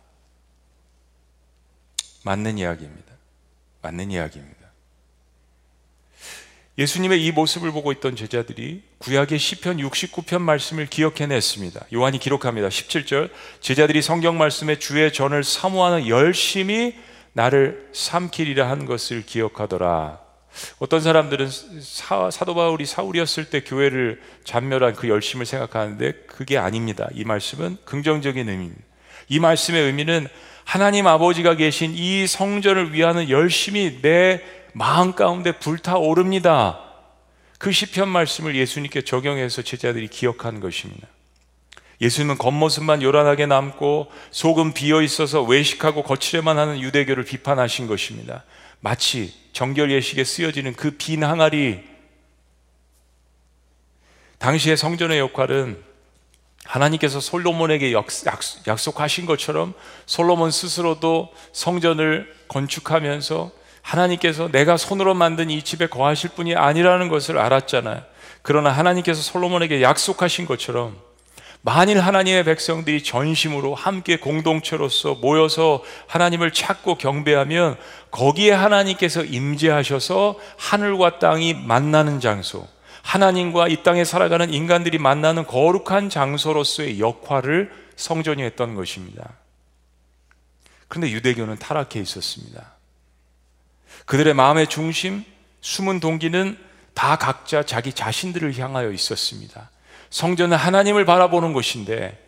맞는 2.24 2.58
이야기입니다. 2.58 3.12
맞는 3.80 4.10
이야기입니다. 4.10 4.53
예수님의 6.76 7.24
이 7.24 7.30
모습을 7.30 7.70
보고 7.70 7.92
있던 7.92 8.16
제자들이 8.16 8.82
구약의 8.98 9.38
시편 9.38 9.76
69편 9.76 10.40
말씀을 10.40 10.86
기억해냈습니다. 10.86 11.86
요한이 11.94 12.18
기록합니다. 12.18 12.68
17절 12.68 13.30
제자들이 13.60 14.02
성경 14.02 14.38
말씀에 14.38 14.80
주의 14.80 15.12
전을 15.12 15.44
사모하는 15.44 16.08
열심히 16.08 16.96
나를 17.32 17.88
삼키리라 17.92 18.68
한 18.68 18.86
것을 18.86 19.24
기억하더라. 19.24 20.18
어떤 20.80 21.00
사람들은 21.00 21.48
사, 21.80 22.44
도 22.44 22.54
바울이 22.54 22.86
사울이었을 22.86 23.50
때 23.50 23.60
교회를 23.60 24.20
잔멸한 24.42 24.94
그 24.94 25.08
열심을 25.08 25.46
생각하는데 25.46 26.12
그게 26.26 26.58
아닙니다. 26.58 27.08
이 27.14 27.24
말씀은 27.24 27.78
긍정적인 27.84 28.48
의미입니다. 28.48 28.82
이 29.28 29.38
말씀의 29.38 29.82
의미는 29.82 30.26
하나님 30.64 31.06
아버지가 31.06 31.54
계신 31.54 31.92
이 31.94 32.26
성전을 32.26 32.92
위하는 32.92 33.28
열심이 33.28 34.00
내 34.02 34.42
마음 34.74 35.14
가운데 35.14 35.52
불타오릅니다. 35.52 36.80
그 37.58 37.72
시편 37.72 38.08
말씀을 38.08 38.56
예수님께 38.56 39.02
적용해서 39.02 39.62
제자들이 39.62 40.08
기억한 40.08 40.60
것입니다. 40.60 41.06
예수님은 42.00 42.38
겉모습만 42.38 43.00
요란하게 43.02 43.46
남고 43.46 44.10
속은 44.32 44.74
비어 44.74 45.00
있어서 45.00 45.42
외식하고 45.42 46.02
거칠에만 46.02 46.58
하는 46.58 46.80
유대교를 46.80 47.24
비판하신 47.24 47.86
것입니다. 47.86 48.42
마치 48.80 49.32
정결 49.52 49.92
예식에 49.92 50.24
쓰여지는 50.24 50.74
그 50.74 50.98
빈 50.98 51.22
항아리 51.22 51.84
당시의 54.38 54.76
성전의 54.76 55.20
역할은 55.20 55.82
하나님께서 56.64 57.20
솔로몬에게 57.20 57.94
약속하신 58.66 59.26
것처럼 59.26 59.72
솔로몬 60.06 60.50
스스로도 60.50 61.32
성전을 61.52 62.34
건축하면서 62.48 63.52
하나님께서 63.84 64.50
내가 64.50 64.76
손으로 64.76 65.14
만든 65.14 65.50
이 65.50 65.62
집에 65.62 65.86
거하실 65.86 66.30
분이 66.30 66.56
아니라는 66.56 67.08
것을 67.08 67.38
알았잖아요. 67.38 68.02
그러나 68.42 68.70
하나님께서 68.70 69.20
솔로몬에게 69.22 69.82
약속하신 69.82 70.46
것처럼 70.46 70.96
만일 71.60 72.00
하나님의 72.00 72.44
백성들이 72.44 73.02
전심으로 73.02 73.74
함께 73.74 74.16
공동체로서 74.16 75.14
모여서 75.14 75.82
하나님을 76.06 76.52
찾고 76.52 76.96
경배하면 76.96 77.76
거기에 78.10 78.52
하나님께서 78.52 79.22
임재하셔서 79.22 80.38
하늘과 80.58 81.18
땅이 81.18 81.54
만나는 81.54 82.20
장소, 82.20 82.66
하나님과 83.02 83.68
이 83.68 83.82
땅에 83.82 84.04
살아가는 84.04 84.52
인간들이 84.52 84.98
만나는 84.98 85.46
거룩한 85.46 86.10
장소로서의 86.10 87.00
역할을 87.00 87.72
성전이 87.96 88.42
했던 88.42 88.74
것입니다. 88.74 89.30
그런데 90.88 91.10
유대교는 91.12 91.58
타락해 91.58 91.98
있었습니다. 92.00 92.73
그들의 94.04 94.34
마음의 94.34 94.68
중심, 94.68 95.24
숨은 95.60 96.00
동기는 96.00 96.58
다 96.94 97.16
각자 97.16 97.62
자기 97.62 97.92
자신들을 97.92 98.58
향하여 98.58 98.92
있었습니다. 98.92 99.70
성전은 100.10 100.56
하나님을 100.56 101.04
바라보는 101.04 101.52
곳인데 101.52 102.20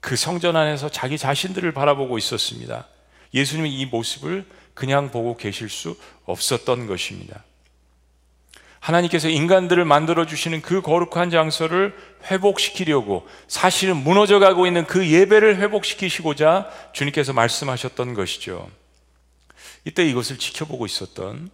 그 0.00 0.16
성전 0.16 0.56
안에서 0.56 0.88
자기 0.88 1.18
자신들을 1.18 1.70
바라보고 1.72 2.18
있었습니다. 2.18 2.86
예수님은 3.34 3.70
이 3.70 3.86
모습을 3.86 4.46
그냥 4.74 5.10
보고 5.10 5.36
계실 5.36 5.68
수 5.68 5.96
없었던 6.24 6.86
것입니다. 6.86 7.44
하나님께서 8.80 9.28
인간들을 9.28 9.84
만들어 9.84 10.24
주시는 10.24 10.62
그 10.62 10.80
거룩한 10.82 11.30
장소를 11.30 11.96
회복시키려고 12.30 13.28
사실은 13.48 13.96
무너져 13.96 14.38
가고 14.38 14.66
있는 14.66 14.86
그 14.86 15.08
예배를 15.08 15.56
회복시키시고자 15.56 16.70
주님께서 16.92 17.32
말씀하셨던 17.32 18.14
것이죠. 18.14 18.68
이때 19.84 20.06
이것을 20.08 20.38
지켜보고 20.38 20.86
있었던 20.86 21.50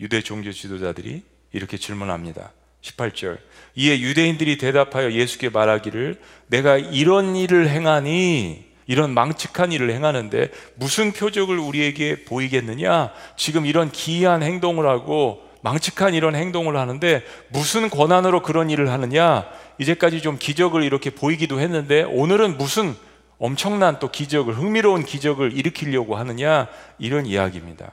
유대 0.00 0.20
종교 0.20 0.52
지도자들이 0.52 1.22
이렇게 1.52 1.76
질문합니다. 1.76 2.52
18절. 2.82 3.38
이에 3.76 4.00
유대인들이 4.00 4.58
대답하여 4.58 5.12
예수께 5.12 5.48
말하기를 5.48 6.20
내가 6.48 6.76
이런 6.76 7.36
일을 7.36 7.68
행하니 7.68 8.72
이런 8.86 9.14
망측한 9.14 9.72
일을 9.72 9.92
행하는데 9.92 10.48
무슨 10.74 11.12
표적을 11.12 11.58
우리에게 11.58 12.24
보이겠느냐? 12.24 13.12
지금 13.36 13.66
이런 13.66 13.90
기이한 13.92 14.42
행동을 14.42 14.88
하고 14.88 15.42
망측한 15.62 16.14
이런 16.14 16.34
행동을 16.34 16.76
하는데 16.76 17.22
무슨 17.48 17.88
권한으로 17.88 18.42
그런 18.42 18.68
일을 18.68 18.90
하느냐? 18.90 19.48
이제까지 19.78 20.20
좀 20.20 20.36
기적을 20.38 20.82
이렇게 20.82 21.10
보이기도 21.10 21.60
했는데 21.60 22.02
오늘은 22.02 22.58
무슨 22.58 22.94
엄청난 23.42 23.98
또 23.98 24.08
기적을 24.08 24.56
흥미로운 24.56 25.04
기적을 25.04 25.52
일으키려고 25.52 26.14
하느냐? 26.14 26.68
이런 27.00 27.26
이야기입니다. 27.26 27.90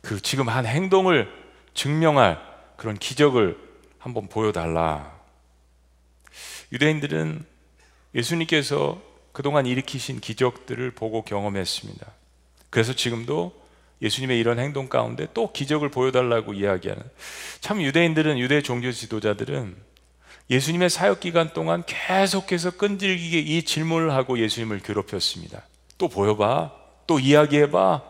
그 0.00 0.20
지금 0.20 0.48
한 0.48 0.64
행동을 0.64 1.28
증명할 1.74 2.40
그런 2.76 2.96
기적을 2.96 3.58
한번 3.98 4.28
보여달라. 4.28 5.12
유대인들은 6.70 7.44
예수님께서 8.14 9.02
그동안 9.32 9.66
일으키신 9.66 10.20
기적들을 10.20 10.92
보고 10.92 11.24
경험했습니다. 11.24 12.06
그래서 12.70 12.92
지금도 12.92 13.60
예수님의 14.00 14.38
이런 14.38 14.60
행동 14.60 14.88
가운데 14.88 15.26
또 15.34 15.50
기적을 15.50 15.88
보여달라고 15.88 16.54
이야기하는 16.54 17.02
참 17.60 17.82
유대인들은 17.82 18.38
유대 18.38 18.62
종교 18.62 18.92
지도자들은 18.92 19.89
예수님의 20.50 20.90
사역 20.90 21.20
기간 21.20 21.52
동안 21.52 21.84
계속해서 21.86 22.72
끈질기게 22.72 23.38
이 23.38 23.62
질문을 23.62 24.12
하고 24.12 24.38
예수님을 24.38 24.80
괴롭혔습니다. 24.80 25.62
또 25.96 26.08
보여봐, 26.08 26.72
또 27.06 27.20
이야기해봐, 27.20 28.02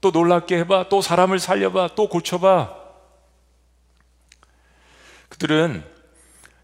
또 0.00 0.10
놀랍게 0.10 0.58
해봐, 0.60 0.88
또 0.88 1.02
사람을 1.02 1.38
살려봐, 1.38 1.90
또 1.94 2.08
고쳐봐. 2.08 2.74
그들은 5.28 5.84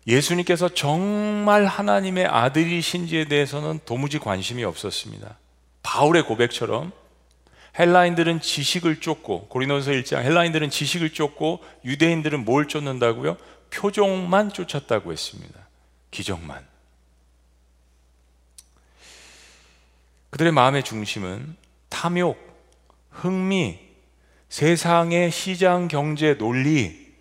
예수님께서 0.06 0.68
정말 0.70 1.66
하나님의 1.66 2.26
아들이신지에 2.26 3.26
대해서는 3.26 3.80
도무지 3.84 4.18
관심이 4.18 4.64
없었습니다. 4.64 5.38
바울의 5.82 6.24
고백처럼 6.24 6.92
헬라인들은 7.78 8.40
지식을 8.40 9.00
쫓고 9.00 9.48
고린도서 9.48 9.90
1장 9.92 10.22
헬라인들은 10.22 10.70
지식을 10.70 11.10
쫓고 11.10 11.62
유대인들은 11.84 12.44
뭘 12.44 12.68
쫓는다고요? 12.68 13.36
표종만 13.74 14.52
쫓았다고 14.52 15.12
했습니다. 15.12 15.60
기적만. 16.10 16.64
그들의 20.30 20.52
마음의 20.52 20.82
중심은 20.82 21.56
탐욕, 21.88 22.38
흥미, 23.10 23.78
세상의 24.48 25.30
시장 25.30 25.88
경제 25.88 26.36
논리, 26.36 27.12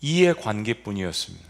이해 0.00 0.32
관계뿐이었습니다. 0.32 1.46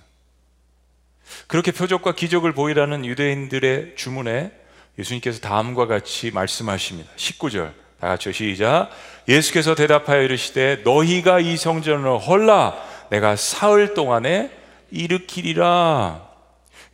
그렇게 1.47 1.73
표적과 1.73 2.14
기적을 2.14 2.53
보이라는 2.53 3.05
유대인들의 3.05 3.97
주문에 3.97 4.53
예수님께서 4.99 5.40
다음과 5.40 5.87
같이 5.87 6.31
말씀하십니다. 6.31 7.11
19절. 7.16 7.87
다 8.01 8.09
같이 8.09 8.33
시작. 8.33 8.90
예수께서 9.27 9.75
대답하여 9.75 10.23
이르시되 10.23 10.83
너희가 10.85 11.40
이 11.40 11.57
성전을 11.57 12.19
헐라 12.19 12.75
내가 13.11 13.37
사흘 13.37 13.95
동안에 13.95 14.51
일으키리라. 14.90 16.27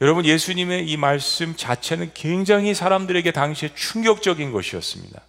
여러분 0.00 0.24
예수님의 0.24 0.88
이 0.88 0.96
말씀 0.96 1.54
자체는 1.56 2.10
굉장히 2.14 2.74
사람들에게 2.74 3.30
당시에 3.30 3.70
충격적인 3.74 4.50
것이었습니다. 4.52 5.20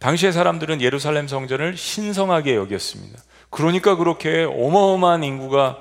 당시의 0.00 0.32
사람들은 0.32 0.80
예루살렘 0.80 1.28
성전을 1.28 1.76
신성하게 1.76 2.56
여겼습니다. 2.56 3.22
그러니까 3.50 3.96
그렇게 3.96 4.42
어마어마한 4.44 5.22
인구가 5.22 5.78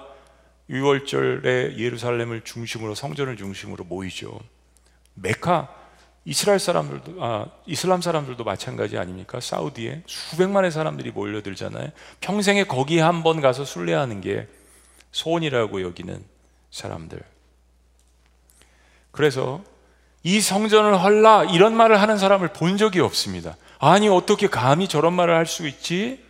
6월절에 0.69 1.78
예루살렘을 1.78 2.41
중심으로 2.41 2.95
성전을 2.95 3.36
중심으로 3.36 3.84
모이죠. 3.84 4.39
메카 5.15 5.83
이스라엘 6.26 6.58
사람들도 6.60 7.24
아, 7.24 7.48
이슬람 7.66 8.02
사람들도 8.02 8.44
마찬가지 8.44 8.98
아닙니까? 8.98 9.40
사우디에 9.42 10.04
수백만의 10.06 10.72
사람들이 10.72 11.12
몰려들잖아요. 11.12 11.90
평생에 12.22 12.64
거기 12.66 13.00
한 13.00 13.24
번 13.24 13.42
가서 13.42 13.66
순례하는 13.66 14.22
게 14.22 14.48
소원이라고 15.12 15.82
여기는 15.82 16.24
사람들. 16.72 17.22
그래서 19.12 19.64
이 20.24 20.40
성전을 20.40 21.02
헐라 21.02 21.46
이런 21.46 21.76
말을 21.76 22.02
하는 22.02 22.18
사람을 22.18 22.54
본 22.54 22.78
적이 22.78 23.02
없습니다. 23.02 23.58
아니 23.80 24.08
어떻게 24.08 24.48
감히 24.48 24.88
저런 24.88 25.14
말을 25.14 25.36
할 25.36 25.46
수 25.46 25.68
있지? 25.68 26.24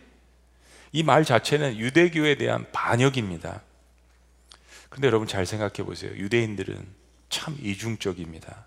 이 0.92 1.02
말 1.02 1.24
자체는 1.24 1.76
유대교에 1.78 2.36
대한 2.36 2.66
반역입니다. 2.72 3.62
근데 4.88 5.06
여러분 5.08 5.26
잘 5.26 5.44
생각해 5.46 5.84
보세요. 5.84 6.12
유대인들은 6.12 6.86
참 7.30 7.56
이중적입니다. 7.60 8.66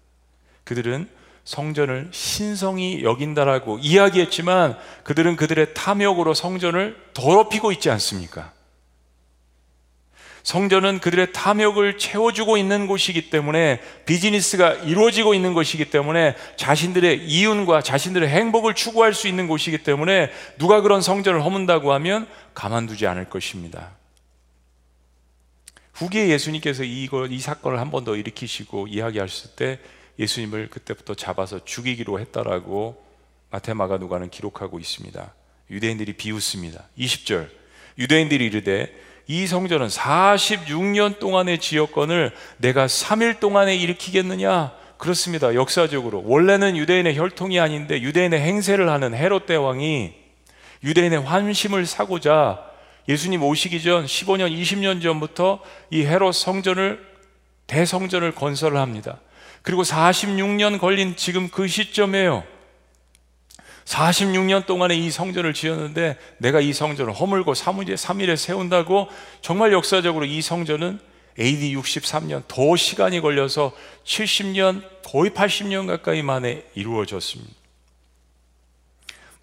그들은 0.67 1.07
성전을 1.45 2.09
신성히 2.11 3.03
여긴다라고 3.03 3.79
이야기했지만 3.79 4.77
그들은 5.03 5.37
그들의 5.37 5.73
탐욕으로 5.73 6.33
성전을 6.33 6.97
더럽히고 7.13 7.71
있지 7.71 7.89
않습니까? 7.89 8.51
성전은 10.43 10.99
그들의 10.99 11.31
탐욕을 11.31 11.97
채워주고 11.97 12.57
있는 12.57 12.87
곳이기 12.87 13.29
때문에 13.29 13.81
비즈니스가 14.05 14.73
이루어지고 14.73 15.33
있는 15.33 15.53
것이기 15.53 15.89
때문에 15.89 16.35
자신들의 16.57 17.25
이윤과 17.25 17.81
자신들의 17.81 18.27
행복을 18.27 18.73
추구할 18.73 19.13
수 19.13 19.27
있는 19.29 19.47
곳이기 19.47 19.79
때문에 19.79 20.31
누가 20.57 20.81
그런 20.81 21.01
성전을 21.01 21.43
허문다고 21.43 21.93
하면 21.93 22.27
가만두지 22.53 23.07
않을 23.07 23.29
것입니다. 23.29 23.91
후기에 25.93 26.27
예수님께서 26.29 26.83
이거, 26.83 27.25
이 27.25 27.39
사건을 27.39 27.79
한 27.79 27.89
번 27.89 28.03
더 28.05 28.15
일으키시고 28.15 28.87
이야기하셨을 28.87 29.51
때 29.55 29.79
예수님을 30.19 30.69
그때부터 30.69 31.15
잡아서 31.15 31.63
죽이기로 31.63 32.19
했다라고 32.19 33.03
마테마가 33.51 33.97
누가는 33.97 34.29
기록하고 34.29 34.79
있습니다. 34.79 35.33
유대인들이 35.69 36.13
비웃습니다. 36.13 36.83
20절. 36.97 37.49
유대인들이 37.97 38.45
이르되 38.45 38.93
이 39.27 39.45
성전은 39.45 39.87
46년 39.87 41.19
동안의 41.19 41.59
지역권을 41.59 42.31
내가 42.57 42.87
3일 42.87 43.39
동안에 43.39 43.75
일으키겠느냐? 43.75 44.73
그렇습니다. 44.97 45.53
역사적으로 45.53 46.23
원래는 46.25 46.77
유대인의 46.77 47.17
혈통이 47.17 47.59
아닌데 47.59 48.01
유대인의 48.01 48.39
행세를 48.39 48.89
하는 48.89 49.13
헤롯 49.13 49.45
대왕이 49.45 50.13
유대인의 50.83 51.21
환심을 51.21 51.85
사고자 51.85 52.63
예수님 53.07 53.43
오시기 53.43 53.81
전 53.83 54.05
15년, 54.05 54.51
20년 54.51 55.01
전부터 55.01 55.61
이 55.91 56.03
헤롯 56.05 56.33
성전을 56.33 57.05
대성전을 57.67 58.33
건설을 58.33 58.77
합니다. 58.77 59.19
그리고 59.61 59.83
46년 59.83 60.79
걸린 60.79 61.15
지금 61.15 61.49
그 61.49 61.67
시점에요. 61.67 62.43
46년 63.85 64.65
동안에 64.65 64.95
이 64.95 65.09
성전을 65.09 65.53
지었는데 65.53 66.17
내가 66.39 66.59
이 66.59 66.73
성전을 66.73 67.13
허물고 67.13 67.53
3일에, 67.53 67.95
3일에 67.95 68.35
세운다고 68.35 69.07
정말 69.41 69.71
역사적으로 69.71 70.25
이 70.25 70.41
성전은 70.41 70.99
AD 71.39 71.75
63년 71.75 72.43
더 72.47 72.75
시간이 72.75 73.21
걸려서 73.21 73.71
70년 74.03 74.83
거의 75.05 75.31
80년 75.31 75.87
가까이 75.87 76.21
만에 76.21 76.63
이루어졌습니다. 76.75 77.53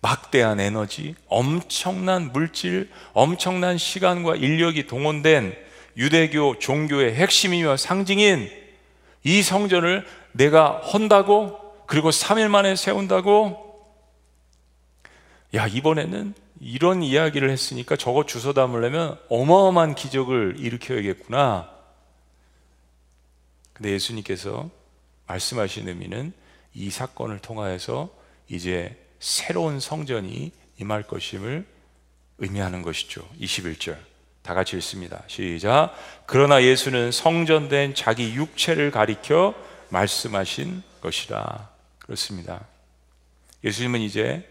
막대한 0.01 0.61
에너지, 0.61 1.15
엄청난 1.29 2.31
물질, 2.31 2.91
엄청난 3.15 3.79
시간과 3.79 4.37
인력이 4.37 4.87
동원된 4.87 5.57
유대교 5.97 6.59
종교의 6.59 7.15
핵심이며 7.15 7.79
상징인 7.79 8.51
이 9.25 9.43
성전을 9.43 10.07
내가 10.33 10.79
헌다고 10.79 11.59
그리고 11.87 12.11
3일 12.11 12.49
만에 12.49 12.77
세운다고 12.77 13.65
야, 15.55 15.67
이번에는 15.67 16.35
이런 16.61 17.03
이야기를 17.03 17.51
했으니까 17.51 17.97
저거 17.97 18.27
주워 18.27 18.53
담으려면 18.53 19.19
어마어마한 19.29 19.95
기적을 19.95 20.57
일으켜야겠구나. 20.59 21.71
근데 23.73 23.91
예수님께서 23.91 24.71
말씀하신 25.27 25.89
의미는 25.89 26.33
이 26.75 26.91
사건을 26.91 27.39
통하여서 27.39 28.09
이제 28.49 28.97
새로운 29.21 29.81
성전이 29.81 30.53
임할 30.81 31.05
것임을 31.05 31.67
의미하는 32.39 32.83
것이죠. 32.83 33.29
21절. 33.41 34.14
다 34.45 34.53
같이 34.53 34.77
읽습니다. 34.77 35.23
시작. 35.27 35.95
그러나 36.27 36.63
예수는 36.63 37.13
성전된 37.13 37.95
자기 37.95 38.35
육체를 38.35 38.91
가리켜 38.91 39.55
말씀하신 39.89 40.83
것이라. 41.01 41.71
그렇습니다. 41.99 42.67
예수님은 43.65 44.01
이제 44.03 44.47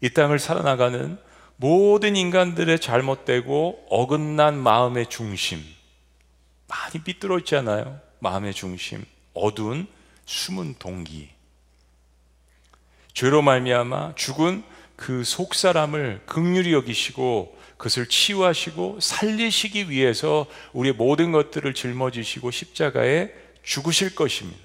이 0.00 0.10
땅을 0.10 0.40
살아나가는 0.40 1.16
모든 1.54 2.16
인간들의 2.16 2.80
잘못되고 2.80 3.86
어긋난 3.88 4.58
마음의 4.58 5.08
중심, 5.08 5.62
많이 6.66 7.04
삐뚤어 7.04 7.38
있잖아요. 7.38 8.00
마음의 8.18 8.54
중심, 8.54 9.04
어두운 9.34 9.86
숨은 10.26 10.74
동기. 10.80 11.30
죄로 13.14 13.40
말미암아 13.40 14.16
죽은 14.16 14.64
그 14.96 15.24
속 15.24 15.54
사람을 15.54 16.20
극률이 16.26 16.72
여기시고 16.72 17.58
그것을 17.76 18.06
치유하시고 18.06 18.98
살리시기 19.00 19.90
위해서 19.90 20.46
우리의 20.72 20.94
모든 20.94 21.32
것들을 21.32 21.74
짊어지시고 21.74 22.50
십자가에 22.50 23.30
죽으실 23.64 24.14
것입니다. 24.14 24.60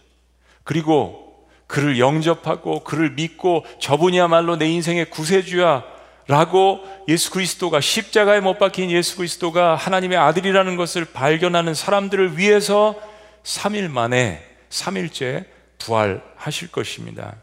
그리고 0.64 1.48
그를 1.66 2.00
영접하고 2.00 2.84
그를 2.84 3.12
믿고 3.12 3.66
저분이야말로 3.80 4.58
내 4.58 4.68
인생의 4.70 5.10
구세주야 5.10 5.84
라고 6.28 6.84
예수 7.08 7.32
그리스도가 7.32 7.80
십자가에 7.80 8.42
못 8.42 8.60
박힌 8.60 8.92
예수 8.92 9.16
그리스도가 9.16 9.76
하나님의 9.76 10.18
아들이라는 10.18 10.76
것을 10.76 11.06
발견하는 11.06 11.74
사람들을 11.74 12.38
위해서 12.38 12.96
3일 13.44 13.90
만에 13.90 14.46
3일째 14.70 15.46
부활하실 15.80 16.72
것입니다. 16.72 17.36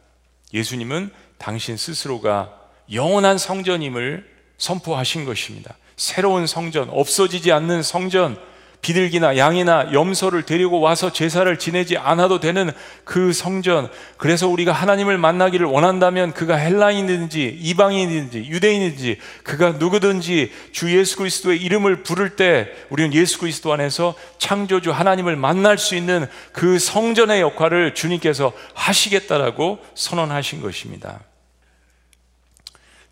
예수님은 0.53 1.11
당신 1.39 1.77
스스로가 1.77 2.64
영원한 2.93 3.39
성전임을 3.39 4.27
선포하신 4.59 5.25
것입니다. 5.25 5.77
새로운 5.97 6.47
성전, 6.47 6.89
없어지지 6.91 7.53
않는 7.53 7.83
성전, 7.83 8.37
비둘기나 8.85 9.39
양이나 9.39 9.95
염소를 9.95 10.43
데리고 10.43 10.79
와서 10.79 11.11
제사를 11.11 11.59
지내지 11.59 11.97
않아도 11.97 12.39
되는 12.39 12.71
그 13.05 13.33
성전. 13.33 13.89
그래서 14.19 14.47
우리가 14.47 14.73
하나님을 14.73 15.17
만나기를 15.17 15.67
원한다면 15.67 16.35
그가 16.35 16.57
헬라인이든지 16.57 17.61
이방인이든지 17.63 18.47
유대인이든지 18.47 19.19
그가 19.43 19.73
누구든지 19.73 20.53
주 20.73 20.95
예수 20.97 21.17
그리스도의 21.17 21.63
이름을 21.63 22.03
부를 22.03 22.37
때 22.37 22.69
우리는 22.91 23.15
예수 23.15 23.39
그리스도 23.39 23.73
안에서 23.73 24.15
창조주 24.37 24.93
하나님을 24.93 25.35
만날 25.35 25.79
수 25.79 25.97
있는 25.97 26.27
그 26.53 26.79
성전의 26.79 27.41
역할을 27.41 27.95
주님께서 27.95 28.53
하시겠다라고 28.75 29.79
선언하신 29.95 30.61
것입니다. 30.61 31.21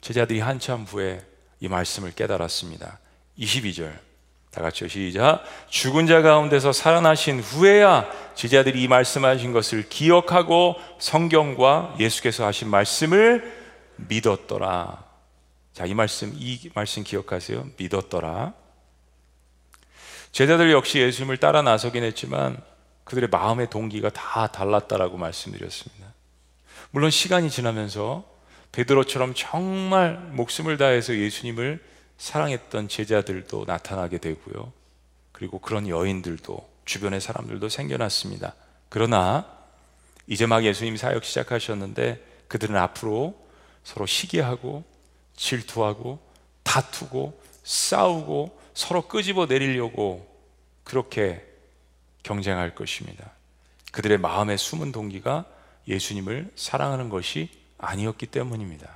제자들이 0.02 0.40
한참 0.40 0.82
후에 0.82 1.24
이 1.60 1.68
말씀을 1.68 2.12
깨달았습니다. 2.12 2.98
22절. 3.38 3.98
다 4.50 4.60
같이 4.60 4.86
시작. 4.86 5.44
죽은 5.70 6.06
자 6.06 6.20
가운데서 6.20 6.72
살아나신 6.72 7.40
후에야 7.40 8.10
제자들이 8.34 8.82
이 8.82 8.88
말씀하신 8.88 9.52
것을 9.52 9.88
기억하고 9.88 10.76
성경과 10.98 11.96
예수께서 11.98 12.44
하신 12.44 12.68
말씀을 12.68 13.50
믿었더라. 13.96 15.04
자, 15.72 15.86
이 15.86 15.94
말씀, 15.94 16.34
이 16.36 16.68
말씀 16.74 17.02
기억하세요. 17.02 17.70
믿었더라. 17.78 18.52
제자들 20.32 20.70
역시 20.72 20.98
예수님을 20.98 21.38
따라 21.38 21.62
나서긴 21.62 22.02
했지만 22.02 22.60
그들의 23.04 23.30
마음의 23.30 23.70
동기가 23.70 24.10
다 24.10 24.48
달랐다라고 24.48 25.16
말씀드렸습니다. 25.16 26.12
물론 26.90 27.10
시간이 27.10 27.48
지나면서 27.48 28.31
베드로처럼 28.72 29.34
정말 29.34 30.16
목숨을 30.32 30.78
다해서 30.78 31.14
예수님을 31.14 31.82
사랑했던 32.16 32.88
제자들도 32.88 33.64
나타나게 33.66 34.18
되고요. 34.18 34.72
그리고 35.32 35.58
그런 35.58 35.88
여인들도 35.88 36.70
주변의 36.84 37.20
사람들도 37.20 37.68
생겨났습니다. 37.68 38.54
그러나 38.88 39.46
이제 40.26 40.46
막 40.46 40.64
예수님 40.64 40.96
사역 40.96 41.24
시작하셨는데 41.24 42.24
그들은 42.48 42.76
앞으로 42.76 43.38
서로 43.84 44.06
시기하고 44.06 44.84
질투하고 45.36 46.20
다투고 46.62 47.40
싸우고 47.64 48.58
서로 48.74 49.02
끄집어 49.02 49.46
내리려고 49.46 50.26
그렇게 50.84 51.44
경쟁할 52.22 52.74
것입니다. 52.74 53.32
그들의 53.90 54.18
마음의 54.18 54.58
숨은 54.58 54.92
동기가 54.92 55.44
예수님을 55.88 56.52
사랑하는 56.54 57.08
것이 57.08 57.50
아니었기 57.82 58.26
때문입니다. 58.26 58.88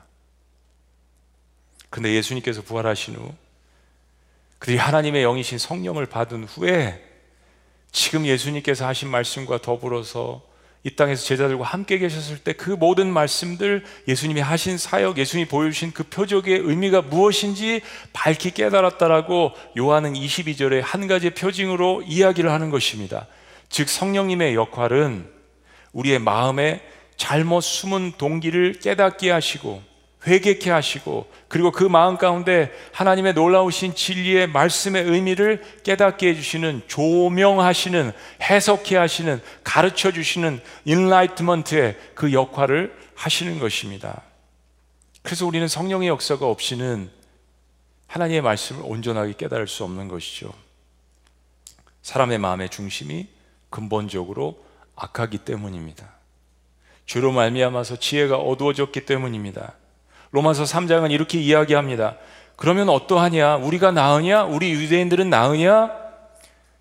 근데 1.90 2.14
예수님께서 2.14 2.62
부활하신 2.62 3.16
후 3.16 3.34
그들이 4.58 4.78
하나님의 4.78 5.22
영이신 5.22 5.58
성령을 5.58 6.06
받은 6.06 6.44
후에 6.44 7.02
지금 7.92 8.26
예수님께서 8.26 8.86
하신 8.86 9.10
말씀과 9.10 9.60
더불어서 9.60 10.42
이 10.82 10.90
땅에서 10.94 11.24
제자들과 11.24 11.64
함께 11.64 11.98
계셨을 11.98 12.38
때 12.38 12.52
그 12.52 12.70
모든 12.70 13.12
말씀들 13.12 13.84
예수님이 14.06 14.40
하신 14.40 14.78
사역, 14.78 15.18
예수님이 15.18 15.48
보여주신 15.48 15.92
그 15.92 16.04
표적의 16.04 16.58
의미가 16.58 17.02
무엇인지 17.02 17.80
밝히 18.12 18.52
깨달았다라고 18.52 19.52
요한은 19.78 20.14
22절에 20.14 20.80
한 20.82 21.06
가지 21.06 21.30
표징으로 21.30 22.02
이야기를 22.06 22.50
하는 22.50 22.70
것입니다. 22.70 23.26
즉 23.68 23.88
성령님의 23.88 24.54
역할은 24.54 25.28
우리의 25.92 26.18
마음에 26.20 26.82
잘못 27.16 27.62
숨은 27.62 28.12
동기를 28.18 28.80
깨닫게 28.80 29.30
하시고 29.30 29.82
회개케 30.26 30.70
하시고 30.70 31.30
그리고 31.48 31.70
그 31.70 31.84
마음 31.84 32.16
가운데 32.16 32.72
하나님의 32.92 33.34
놀라우신 33.34 33.94
진리의 33.94 34.48
말씀의 34.48 35.04
의미를 35.04 35.62
깨닫게 35.84 36.28
해주시는 36.30 36.82
조명하시는 36.88 38.12
해석해 38.42 38.96
하시는 38.96 39.40
가르쳐 39.62 40.10
주시는 40.10 40.60
인라이트먼트의 40.84 41.96
그 42.14 42.32
역할을 42.32 42.96
하시는 43.14 43.58
것입니다. 43.60 44.22
그래서 45.22 45.46
우리는 45.46 45.66
성령의 45.68 46.08
역사가 46.08 46.46
없이는 46.46 47.10
하나님의 48.08 48.42
말씀을 48.42 48.82
온전하게 48.84 49.34
깨달을 49.34 49.68
수 49.68 49.84
없는 49.84 50.08
것이죠. 50.08 50.52
사람의 52.02 52.38
마음의 52.38 52.68
중심이 52.70 53.28
근본적으로 53.70 54.64
악하기 54.94 55.38
때문입니다. 55.38 56.16
죄로 57.06 57.32
말미암아서 57.32 57.96
지혜가 57.96 58.36
어두워졌기 58.36 59.06
때문입니다. 59.06 59.74
로마서 60.32 60.64
3장은 60.64 61.12
이렇게 61.12 61.38
이야기합니다. 61.40 62.16
그러면 62.56 62.88
어떠하냐? 62.88 63.56
우리가 63.56 63.92
나으냐? 63.92 64.44
우리 64.44 64.70
유대인들은 64.72 65.30
나으냐? 65.30 65.90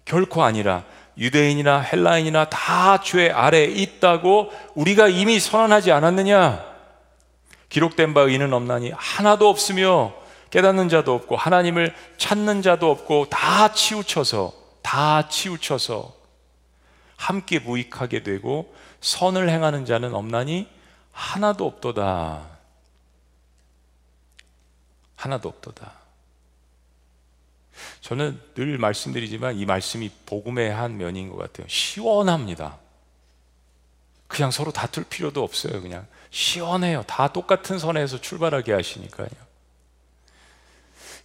결코 0.03 0.43
아니라 0.43 0.83
유대인이나 1.17 1.79
헬라인이나 1.79 2.45
다 2.49 2.99
죄 3.03 3.29
아래 3.29 3.63
있다고 3.65 4.51
우리가 4.73 5.07
이미 5.07 5.39
선언하지 5.39 5.91
않았느냐? 5.91 6.65
기록된 7.69 8.13
바 8.13 8.21
의는 8.21 8.53
없나니 8.53 8.91
하나도 8.95 9.47
없으며 9.49 10.13
깨닫는 10.49 10.89
자도 10.89 11.13
없고 11.13 11.35
하나님을 11.35 11.93
찾는 12.17 12.61
자도 12.61 12.89
없고 12.89 13.27
다 13.29 13.73
치우쳐서 13.73 14.53
다 14.81 15.27
치우쳐서 15.27 16.13
함께 17.17 17.59
무익하게 17.59 18.23
되고 18.23 18.73
선을 19.05 19.49
행하는 19.49 19.85
자는 19.85 20.15
없나니 20.15 20.67
하나도 21.11 21.67
없도다. 21.67 22.49
하나도 25.15 25.47
없도다. 25.47 25.93
저는 28.01 28.41
늘 28.55 28.79
말씀드리지만 28.79 29.57
이 29.57 29.65
말씀이 29.67 30.09
복음의 30.25 30.73
한 30.73 30.97
면인 30.97 31.29
것 31.29 31.37
같아요. 31.37 31.67
시원합니다. 31.69 32.79
그냥 34.25 34.49
서로 34.49 34.71
다툴 34.71 35.03
필요도 35.03 35.43
없어요. 35.43 35.83
그냥 35.83 36.07
시원해요. 36.31 37.03
다 37.03 37.31
똑같은 37.31 37.77
선에서 37.77 38.19
출발하게 38.19 38.73
하시니까요. 38.73 39.29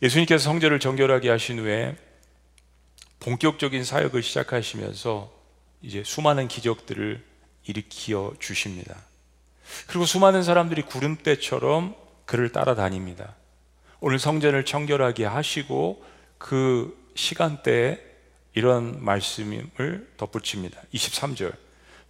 예수님께서 0.03 0.45
성전을 0.45 0.81
정결하게 0.81 1.31
하신 1.31 1.61
후에 1.61 1.97
본격적인 3.21 3.85
사역을 3.85 4.23
시작하시면서 4.23 5.33
이제 5.81 6.05
수많은 6.05 6.47
기적들을 6.47 7.30
일으켜 7.71 8.35
주십니다. 8.39 8.97
그리고 9.87 10.05
수많은 10.05 10.43
사람들이 10.43 10.83
구름대처럼 10.83 11.95
그를 12.27 12.51
따라다닙니다. 12.51 13.35
오늘 14.01 14.19
성전을 14.19 14.65
청결하게 14.65 15.25
하시고 15.25 16.05
그 16.39 16.99
시간대에 17.15 18.01
이런 18.55 19.03
말씀을 19.05 20.09
덧붙입니다. 20.17 20.81
23절. 20.93 21.55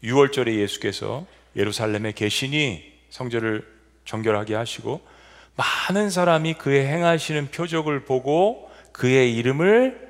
6월절에 0.03 0.59
예수께서 0.59 1.27
예루살렘에 1.57 2.13
계시니 2.13 2.91
성전을 3.11 3.67
정결하게 4.05 4.55
하시고 4.55 5.01
많은 5.57 6.11
사람이 6.11 6.55
그의 6.55 6.87
행하시는 6.87 7.51
표적을 7.51 8.05
보고 8.05 8.71
그의 8.93 9.35
이름을 9.37 10.09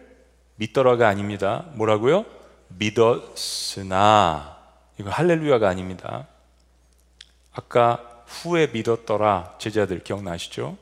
믿더라가 0.56 1.08
아닙니다. 1.08 1.66
뭐라고요? 1.74 2.24
믿었으나 2.68 4.59
이거 5.00 5.08
할렐루야가 5.08 5.66
아닙니다. 5.66 6.28
아까 7.54 8.22
후에 8.26 8.66
믿었더라 8.66 9.56
제자들 9.58 10.04
기억나시죠? 10.04 10.76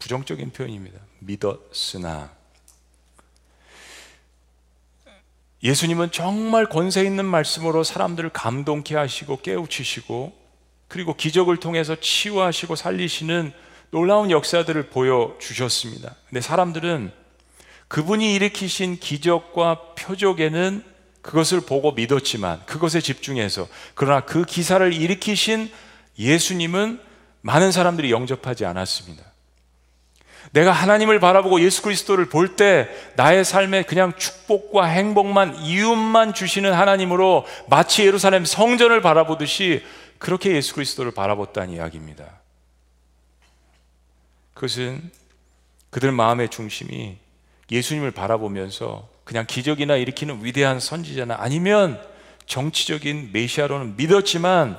부정적인 0.00 0.50
표현입니다. 0.50 0.98
믿었으나 1.20 2.32
예수님은 5.62 6.10
정말 6.10 6.68
권세 6.68 7.04
있는 7.04 7.24
말씀으로 7.24 7.84
사람들을 7.84 8.30
감동케 8.30 8.96
하시고 8.96 9.36
깨우치시고 9.40 10.36
그리고 10.88 11.14
기적을 11.14 11.58
통해서 11.58 11.94
치유하시고 11.94 12.74
살리시는 12.74 13.52
놀라운 13.92 14.32
역사들을 14.32 14.90
보여주셨습니다. 14.90 16.16
근데 16.28 16.40
사람들은 16.40 17.12
그분이 17.86 18.34
일으키신 18.34 18.98
기적과 18.98 19.94
표적에는 19.94 20.95
그것을 21.26 21.60
보고 21.60 21.90
믿었지만 21.90 22.64
그것에 22.66 23.00
집중해서 23.00 23.66
그러나 23.96 24.20
그 24.20 24.44
기사를 24.44 24.92
일으키신 24.92 25.72
예수님은 26.20 27.00
많은 27.40 27.72
사람들이 27.72 28.12
영접하지 28.12 28.64
않았습니다. 28.64 29.24
내가 30.52 30.70
하나님을 30.70 31.18
바라보고 31.18 31.60
예수 31.60 31.82
그리스도를 31.82 32.28
볼 32.28 32.54
때 32.54 32.88
나의 33.16 33.44
삶에 33.44 33.82
그냥 33.82 34.12
축복과 34.16 34.84
행복만 34.86 35.56
이윤만 35.56 36.32
주시는 36.32 36.72
하나님으로 36.72 37.44
마치 37.68 38.06
예루살렘 38.06 38.44
성전을 38.44 39.00
바라보듯이 39.02 39.84
그렇게 40.18 40.54
예수 40.54 40.74
그리스도를 40.74 41.10
바라봤다는 41.10 41.74
이야기입니다. 41.74 42.24
그것은 44.54 45.10
그들 45.90 46.12
마음의 46.12 46.50
중심이 46.50 47.18
예수님을 47.68 48.12
바라보면서 48.12 49.15
그냥 49.26 49.44
기적이나 49.44 49.96
일으키는 49.96 50.44
위대한 50.44 50.78
선지자나 50.78 51.34
아니면 51.40 52.00
정치적인 52.46 53.30
메시아로는 53.32 53.96
믿었지만 53.96 54.78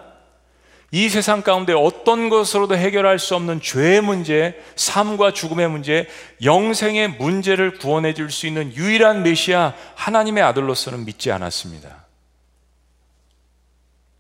이 0.92 1.10
세상 1.10 1.42
가운데 1.42 1.74
어떤 1.74 2.30
것으로도 2.30 2.78
해결할 2.78 3.20
수 3.20 3.36
없는 3.36 3.60
죄의 3.60 4.00
문제, 4.00 4.58
삶과 4.78 5.34
죽음의 5.34 5.70
문제, 5.70 6.08
영생의 6.42 7.10
문제를 7.18 7.78
구원해 7.78 8.14
줄 8.14 8.32
수 8.32 8.48
있는 8.48 8.74
유일한 8.74 9.22
메시아 9.22 9.74
하나님의 9.96 10.42
아들로서는 10.44 11.04
믿지 11.04 11.30
않았습니다. 11.30 12.06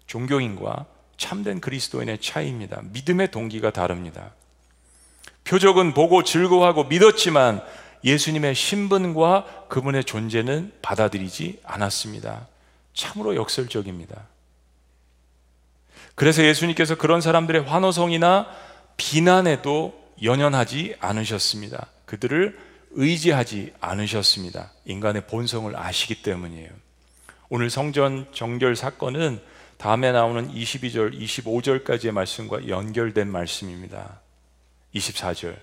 종교인과 0.07 0.87
참된 1.15 1.61
그리스도인의 1.61 2.19
차이입니다. 2.19 2.81
믿음의 2.91 3.31
동기가 3.31 3.71
다릅니다. 3.71 4.33
표적은 5.45 5.93
보고 5.93 6.21
즐거워하고 6.21 6.83
믿었지만 6.83 7.61
예수님의 8.03 8.55
신분과 8.55 9.65
그분의 9.69 10.03
존재는 10.03 10.73
받아들이지 10.81 11.61
않았습니다. 11.63 12.47
참으로 12.93 13.35
역설적입니다. 13.35 14.27
그래서 16.15 16.43
예수님께서 16.43 16.95
그런 16.95 17.21
사람들의 17.21 17.63
환호성이나 17.63 18.47
비난에도 18.97 19.93
연연하지 20.23 20.95
않으셨습니다. 20.99 21.87
그들을 22.05 22.57
의지하지 22.91 23.73
않으셨습니다. 23.79 24.71
인간의 24.85 25.27
본성을 25.27 25.75
아시기 25.75 26.23
때문이에요. 26.23 26.69
오늘 27.49 27.69
성전 27.69 28.25
정결 28.33 28.75
사건은 28.75 29.39
다음에 29.77 30.11
나오는 30.11 30.51
22절, 30.51 31.19
25절까지의 31.19 32.11
말씀과 32.11 32.67
연결된 32.67 33.27
말씀입니다. 33.27 34.19
24절. 34.95 35.55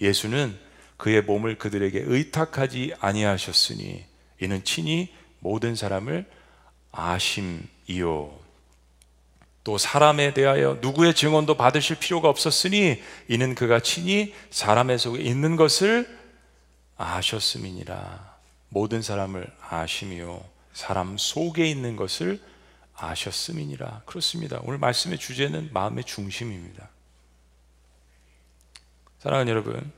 예수는 0.00 0.56
그의 0.96 1.22
몸을 1.22 1.58
그들에게 1.58 2.04
의탁하지 2.06 2.94
아니하셨으니 3.00 4.04
이는 4.40 4.64
친히 4.64 5.12
모든 5.40 5.74
사람을 5.74 6.26
아심이요. 6.92 8.46
또 9.64 9.78
사람에 9.78 10.32
대하여 10.32 10.78
누구의 10.80 11.14
증언도 11.14 11.56
받으실 11.56 11.98
필요가 11.98 12.28
없었으니 12.28 13.02
이는 13.28 13.54
그가 13.54 13.80
친히 13.80 14.32
사람의 14.50 14.98
속에 14.98 15.22
있는 15.22 15.56
것을 15.56 16.08
아셨음이니라. 16.96 18.36
모든 18.68 19.02
사람을 19.02 19.50
아심이요. 19.68 20.42
사람 20.72 21.16
속에 21.18 21.68
있는 21.68 21.96
것을 21.96 22.40
아셨음이니라. 22.94 24.02
그렇습니다. 24.06 24.60
오늘 24.62 24.78
말씀의 24.78 25.18
주제는 25.18 25.70
마음의 25.72 26.04
중심입니다. 26.04 26.88
사랑하는 29.18 29.50
여러분, 29.50 29.92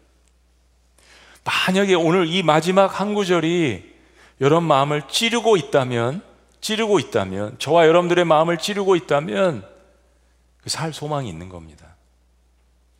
만약에 1.48 1.94
오늘 1.94 2.26
이 2.26 2.42
마지막 2.42 3.00
한 3.00 3.14
구절이 3.14 3.96
여러분 4.40 4.68
마음을 4.68 5.02
찌르고 5.08 5.56
있다면 5.56 6.22
찌르고 6.60 6.98
있다면, 6.98 7.58
저와 7.58 7.86
여러분들의 7.86 8.24
마음을 8.24 8.58
찌르고 8.58 8.96
있다면, 8.96 9.64
그살 10.62 10.92
소망이 10.92 11.28
있는 11.28 11.48
겁니다. 11.48 11.94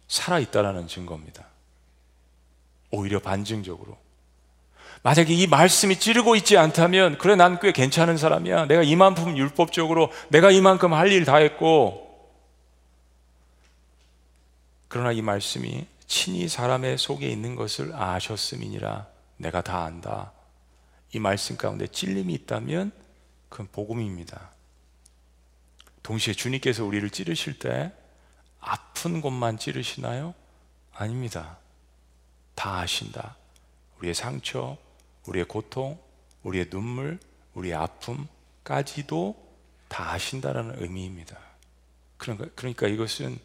살아있다라는 0.07 0.87
증거입니다. 0.87 1.45
오히려 2.91 3.19
반증적으로. 3.19 3.99
만약에 5.03 5.35
이 5.35 5.47
말씀이 5.47 5.99
찌르고 5.99 6.37
있지 6.37 6.57
않다면, 6.57 7.19
그래, 7.19 7.35
난 7.35 7.59
꽤 7.61 7.73
괜찮은 7.73 8.17
사람이야. 8.17 8.67
내가 8.67 8.83
이만큼 8.83 9.37
율법적으로 9.37 10.13
내가 10.29 10.51
이만큼 10.51 10.95
할 10.95 11.11
일 11.11 11.25
다 11.25 11.37
했고, 11.37 12.05
그러나 14.87 15.13
이 15.13 15.21
말씀이 15.21 15.85
친히 16.09 16.49
사람의 16.49 16.99
속에 16.99 17.29
있는 17.29 17.55
것을 17.55 17.95
아셨음이니라 17.95 19.07
내가 19.37 19.63
다 19.63 19.85
안다. 19.85 20.33
이 21.13 21.21
말씀 21.21 21.57
가운데 21.57 21.87
찔림이 21.87 22.35
있다면 22.35 22.93
그건 23.49 23.69
복음입니다. 23.71 24.51
동시에 26.03 26.35
주님께서 26.35 26.85
우리를 26.85 27.09
찌르실 27.11 27.59
때 27.59 27.93
아픈 28.59 29.21
곳만 29.21 29.59
찌르시나요? 29.59 30.35
아닙니다. 30.93 31.59
다 32.55 32.79
아신다. 32.79 33.37
우리의 33.99 34.15
상처, 34.15 34.77
우리의 35.27 35.45
고통, 35.47 36.01
우리의 36.43 36.71
눈물, 36.71 37.21
우리의 37.55 37.75
아픔까지도 37.75 39.37
다 39.89 40.13
아신다라는 40.13 40.83
의미입니다. 40.83 41.39
그러니까, 42.17 42.47
그러니까 42.55 42.89
이것은 42.89 43.39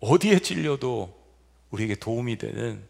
어디에 0.00 0.38
찔려도 0.40 1.17
우리에게 1.70 1.94
도움이 1.96 2.38
되는 2.38 2.86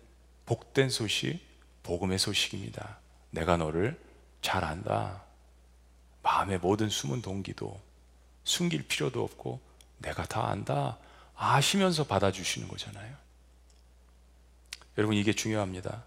복된 0.46 0.90
소식, 0.90 1.40
복음의 1.82 2.18
소식입니다. 2.18 2.98
내가 3.30 3.56
너를 3.56 4.00
잘 4.40 4.64
안다. 4.64 5.22
마음의 6.22 6.58
모든 6.58 6.88
숨은 6.88 7.22
동기도 7.22 7.80
숨길 8.44 8.86
필요도 8.86 9.22
없고 9.22 9.60
내가 9.98 10.24
다 10.24 10.48
안다 10.48 10.98
아시면서 11.36 12.04
받아주시는 12.04 12.68
거잖아요. 12.68 13.14
여러분 14.96 15.16
이게 15.16 15.32
중요합니다. 15.32 16.04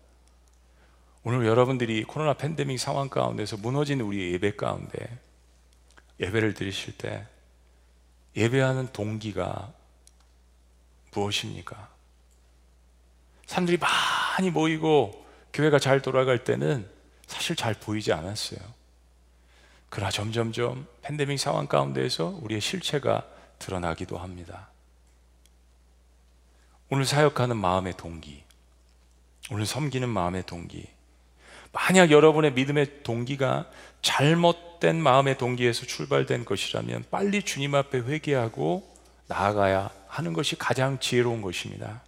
오늘 1.24 1.46
여러분들이 1.46 2.04
코로나 2.04 2.34
팬데믹 2.34 2.80
상황 2.80 3.10
가운데서 3.10 3.58
무너진 3.58 4.02
우리 4.02 4.34
예배 4.34 4.56
가운데 4.56 5.20
예배를 6.20 6.54
드리실 6.54 6.98
때 6.98 7.28
예배하는 8.36 8.92
동기가 8.92 9.74
무엇입니까? 11.14 11.90
사람들이 13.52 13.78
많이 13.80 14.50
모이고 14.50 15.26
교회가 15.52 15.78
잘 15.78 16.02
돌아갈 16.02 16.46
때는 16.46 16.88
사실 17.28 17.58
잘 17.58 17.74
보이지 17.74 18.14
않았어요. 18.14 18.60
그러나 19.90 20.10
점점점 20.10 20.88
팬데믹 21.02 21.38
상황 21.38 21.68
가운데에서 21.68 22.40
우리의 22.42 22.62
실체가 22.62 23.28
드러나기도 23.60 24.18
합니다. 24.18 24.70
오늘 26.90 27.04
사역하는 27.04 27.58
마음의 27.58 27.98
동기, 27.98 28.42
오늘 29.52 29.66
섬기는 29.66 30.08
마음의 30.08 30.46
동기. 30.46 30.88
만약 31.74 32.10
여러분의 32.10 32.54
믿음의 32.54 33.04
동기가 33.04 33.70
잘못된 34.02 35.02
마음의 35.02 35.38
동기에서 35.38 35.86
출발된 35.86 36.46
것이라면 36.46 37.04
빨리 37.12 37.44
주님 37.44 37.76
앞에 37.76 38.00
회개하고 38.00 38.96
나아가야 39.28 39.90
하는 40.08 40.32
것이 40.32 40.58
가장 40.58 41.00
지혜로운 41.00 41.42
것입니다. 41.42 42.02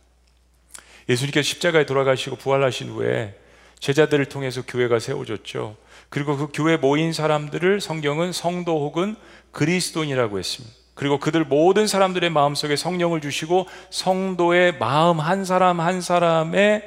예수님께서 1.09 1.43
십자가에 1.45 1.85
돌아가시고 1.85 2.37
부활하신 2.37 2.89
후에 2.89 3.35
제자들을 3.79 4.25
통해서 4.25 4.61
교회가 4.65 4.99
세워졌죠. 4.99 5.75
그리고 6.09 6.37
그 6.37 6.47
교회 6.53 6.77
모인 6.77 7.11
사람들을 7.11 7.81
성경은 7.81 8.31
성도 8.31 8.85
혹은 8.85 9.15
그리스도인이라고 9.51 10.39
했습니다. 10.39 10.75
그리고 10.93 11.19
그들 11.19 11.43
모든 11.43 11.87
사람들의 11.87 12.29
마음속에 12.29 12.75
성령을 12.75 13.19
주시고 13.19 13.67
성도의 13.89 14.77
마음 14.77 15.19
한 15.19 15.43
사람 15.43 15.79
한 15.79 16.01
사람의 16.01 16.83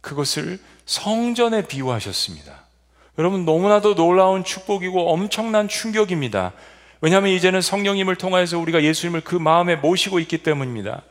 그것을 0.00 0.58
성전에 0.86 1.66
비유하셨습니다. 1.66 2.66
여러분 3.18 3.44
너무나도 3.44 3.94
놀라운 3.94 4.42
축복이고 4.42 5.12
엄청난 5.12 5.68
충격입니다. 5.68 6.52
왜냐하면 7.00 7.30
이제는 7.32 7.60
성령님을 7.60 8.16
통하여서 8.16 8.58
우리가 8.58 8.82
예수님을 8.82 9.20
그 9.20 9.34
마음에 9.36 9.76
모시고 9.76 10.18
있기 10.20 10.38
때문입니다. 10.38 11.02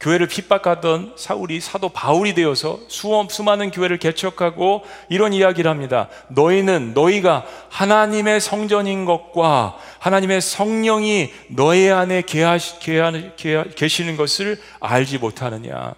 교회를 0.00 0.26
핍박하던 0.26 1.14
사울이 1.16 1.60
사도 1.60 1.88
바울이 1.88 2.34
되어서 2.34 2.80
수험 2.88 3.28
수많은 3.28 3.70
교회를 3.70 3.98
개척하고 3.98 4.84
이런 5.08 5.32
이야기를 5.32 5.70
합니다. 5.70 6.08
너희는 6.28 6.92
너희가 6.94 7.46
하나님의 7.70 8.40
성전인 8.40 9.04
것과 9.04 9.78
하나님의 10.00 10.40
성령이 10.40 11.32
너희 11.48 11.88
안에 11.88 12.22
계시는 12.22 14.16
것을 14.16 14.60
알지 14.80 15.18
못하느냐. 15.18 15.94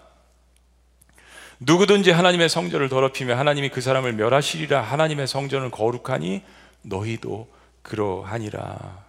누구든지 1.58 2.10
하나님의 2.10 2.48
성전을 2.48 2.88
더럽히며 2.88 3.36
하나님이 3.36 3.70
그 3.70 3.80
사람을 3.80 4.12
멸하시리라 4.12 4.82
하나님의 4.82 5.26
성전을 5.26 5.70
거룩하니 5.70 6.42
너희도 6.82 7.48
그러하니라. 7.82 9.04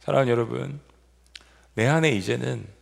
사랑하는 0.00 0.30
여러분, 0.30 0.80
내 1.74 1.86
안에 1.86 2.10
이제는 2.10 2.75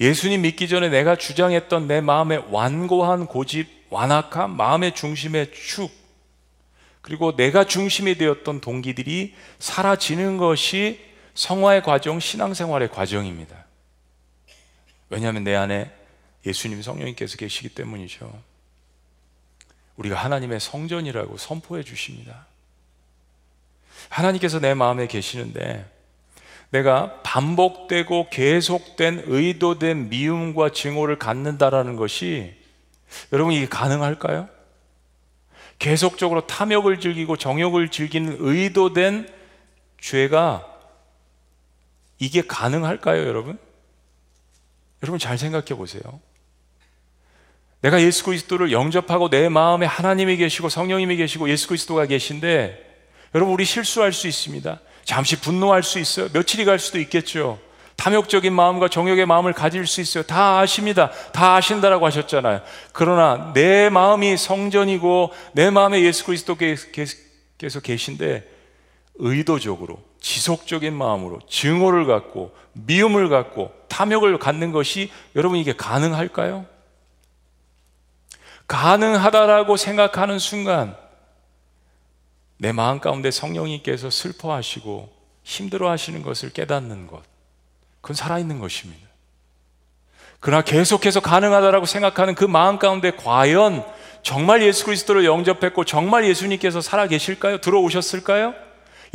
예수님 0.00 0.42
믿기 0.42 0.68
전에 0.68 0.88
내가 0.88 1.16
주장했던 1.16 1.88
내 1.88 2.00
마음의 2.00 2.44
완고한 2.50 3.26
고집, 3.26 3.68
완악함, 3.90 4.56
마음의 4.56 4.94
중심의 4.94 5.52
축, 5.52 5.90
그리고 7.00 7.34
내가 7.34 7.64
중심이 7.64 8.16
되었던 8.16 8.60
동기들이 8.60 9.34
사라지는 9.58 10.36
것이 10.36 11.00
성화의 11.34 11.82
과정, 11.82 12.20
신앙생활의 12.20 12.90
과정입니다. 12.90 13.64
왜냐하면 15.08 15.42
내 15.44 15.54
안에 15.54 15.90
예수님 16.44 16.82
성령님께서 16.82 17.36
계시기 17.36 17.70
때문이죠. 17.70 18.42
우리가 19.96 20.16
하나님의 20.16 20.60
성전이라고 20.60 21.38
선포해 21.38 21.82
주십니다. 21.82 22.46
하나님께서 24.10 24.60
내 24.60 24.74
마음에 24.74 25.06
계시는데 25.06 25.84
내가 26.70 27.20
반복되고 27.22 28.28
계속된 28.30 29.24
의도된 29.26 30.10
미움과 30.10 30.70
증오를 30.70 31.18
갖는다라는 31.18 31.96
것이 31.96 32.54
여러분 33.32 33.54
이게 33.54 33.68
가능할까요? 33.68 34.48
계속적으로 35.78 36.46
탐욕을 36.46 37.00
즐기고 37.00 37.36
정욕을 37.36 37.88
즐기는 37.88 38.36
의도된 38.40 39.32
죄가 40.00 40.66
이게 42.18 42.42
가능할까요, 42.42 43.26
여러분? 43.26 43.58
여러분 45.02 45.18
잘 45.18 45.38
생각해 45.38 45.66
보세요. 45.76 46.02
내가 47.80 48.02
예수 48.02 48.24
그리스도를 48.24 48.72
영접하고 48.72 49.30
내 49.30 49.48
마음에 49.48 49.86
하나님이 49.86 50.36
계시고 50.36 50.68
성령님이 50.68 51.16
계시고 51.16 51.48
예수 51.48 51.68
그리스도가 51.68 52.06
계신데 52.06 52.86
여러분 53.34 53.54
우리 53.54 53.64
실수할 53.64 54.12
수 54.12 54.26
있습니다. 54.26 54.80
잠시 55.08 55.40
분노할 55.40 55.82
수 55.82 55.98
있어요. 55.98 56.28
며칠이 56.34 56.66
갈 56.66 56.78
수도 56.78 56.98
있겠죠. 57.00 57.58
탐욕적인 57.96 58.52
마음과 58.52 58.88
정욕의 58.88 59.24
마음을 59.24 59.54
가질 59.54 59.86
수 59.86 60.02
있어요. 60.02 60.22
다 60.22 60.58
아십니다. 60.58 61.10
다 61.32 61.56
아신다라고 61.56 62.04
하셨잖아요. 62.04 62.60
그러나 62.92 63.52
내 63.54 63.88
마음이 63.88 64.36
성전이고 64.36 65.32
내 65.54 65.70
마음에 65.70 66.02
예수 66.02 66.26
그리스도께서 66.26 67.80
계신데 67.82 68.46
의도적으로 69.14 69.98
지속적인 70.20 70.92
마음으로 70.92 71.38
증오를 71.48 72.04
갖고 72.04 72.54
미움을 72.74 73.30
갖고 73.30 73.72
탐욕을 73.88 74.38
갖는 74.38 74.72
것이 74.72 75.10
여러분 75.34 75.56
이게 75.58 75.74
가능할까요? 75.74 76.66
가능하다라고 78.66 79.78
생각하는 79.78 80.38
순간 80.38 80.94
내 82.58 82.72
마음 82.72 83.00
가운데 83.00 83.30
성령님께서 83.30 84.10
슬퍼하시고 84.10 85.12
힘들어 85.44 85.90
하시는 85.90 86.22
것을 86.22 86.50
깨닫는 86.50 87.06
것. 87.06 87.22
그건 88.00 88.14
살아있는 88.14 88.58
것입니다. 88.58 89.08
그러나 90.40 90.62
계속해서 90.62 91.20
가능하다라고 91.20 91.86
생각하는 91.86 92.34
그 92.34 92.44
마음 92.44 92.78
가운데 92.78 93.10
과연 93.12 93.84
정말 94.22 94.62
예수 94.62 94.84
그리스도를 94.84 95.24
영접했고 95.24 95.84
정말 95.84 96.26
예수님께서 96.26 96.80
살아 96.80 97.06
계실까요? 97.06 97.60
들어오셨을까요? 97.60 98.54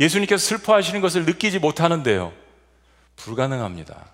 예수님께서 0.00 0.44
슬퍼하시는 0.44 1.00
것을 1.00 1.24
느끼지 1.24 1.60
못하는데요. 1.60 2.32
불가능합니다. 3.16 4.06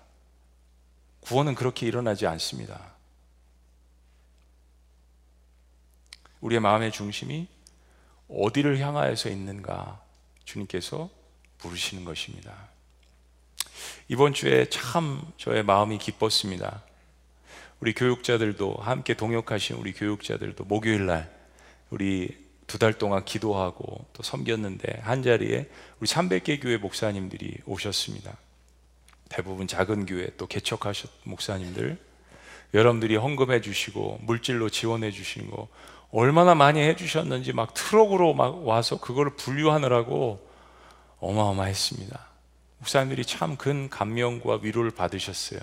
구원은 1.21 1.55
그렇게 1.55 1.87
일어나지 1.87 2.27
않습니다. 2.27 2.79
우리의 6.41 6.59
마음의 6.59 6.91
중심이 6.91 7.47
어디를 8.33 8.79
향하여서 8.79 9.29
있는가 9.29 10.01
주님께서 10.45 11.09
부르시는 11.57 12.05
것입니다. 12.05 12.69
이번 14.07 14.33
주에 14.33 14.69
참 14.69 15.21
저의 15.37 15.63
마음이 15.63 15.97
기뻤습니다. 15.97 16.83
우리 17.79 17.93
교육자들도 17.93 18.75
함께 18.75 19.15
동역하신 19.15 19.77
우리 19.77 19.93
교육자들도 19.93 20.65
목요일 20.65 21.05
날 21.05 21.31
우리 21.89 22.41
두 22.71 22.77
달 22.77 22.93
동안 22.93 23.25
기도하고 23.25 24.05
또 24.13 24.23
섬겼는데 24.23 25.01
한 25.03 25.23
자리에 25.23 25.69
우리 25.99 26.07
300개 26.07 26.61
교회 26.61 26.77
목사님들이 26.77 27.57
오셨습니다. 27.65 28.37
대부분 29.27 29.67
작은 29.67 30.05
교회 30.05 30.29
또 30.37 30.47
개척하셨 30.47 31.11
목사님들 31.25 31.97
여러분들이 32.73 33.17
헌금해 33.17 33.59
주시고 33.59 34.19
물질로 34.21 34.69
지원해 34.69 35.11
주시는 35.11 35.51
거 35.51 35.67
얼마나 36.11 36.55
많이 36.55 36.81
해주셨는지 36.81 37.53
막 37.53 37.73
트럭으로 37.73 38.33
막 38.33 38.67
와서 38.67 38.99
그거를 38.99 39.35
분류하느라고 39.35 40.45
어마어마했습니다. 41.19 42.19
목사님들이 42.79 43.23
참 43.25 43.55
큰 43.55 43.89
감명과 43.89 44.59
위로를 44.63 44.91
받으셨어요. 44.91 45.59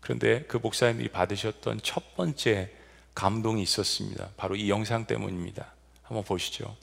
그런데 0.00 0.44
그 0.44 0.56
목사님들이 0.56 1.08
받으셨던 1.08 1.80
첫 1.82 2.16
번째 2.16 2.70
감동이 3.14 3.62
있었습니다. 3.62 4.30
바로 4.36 4.56
이 4.56 4.70
영상 4.70 5.04
때문입니다. 5.06 5.66
한번 6.02 6.24
보시죠. 6.24 6.76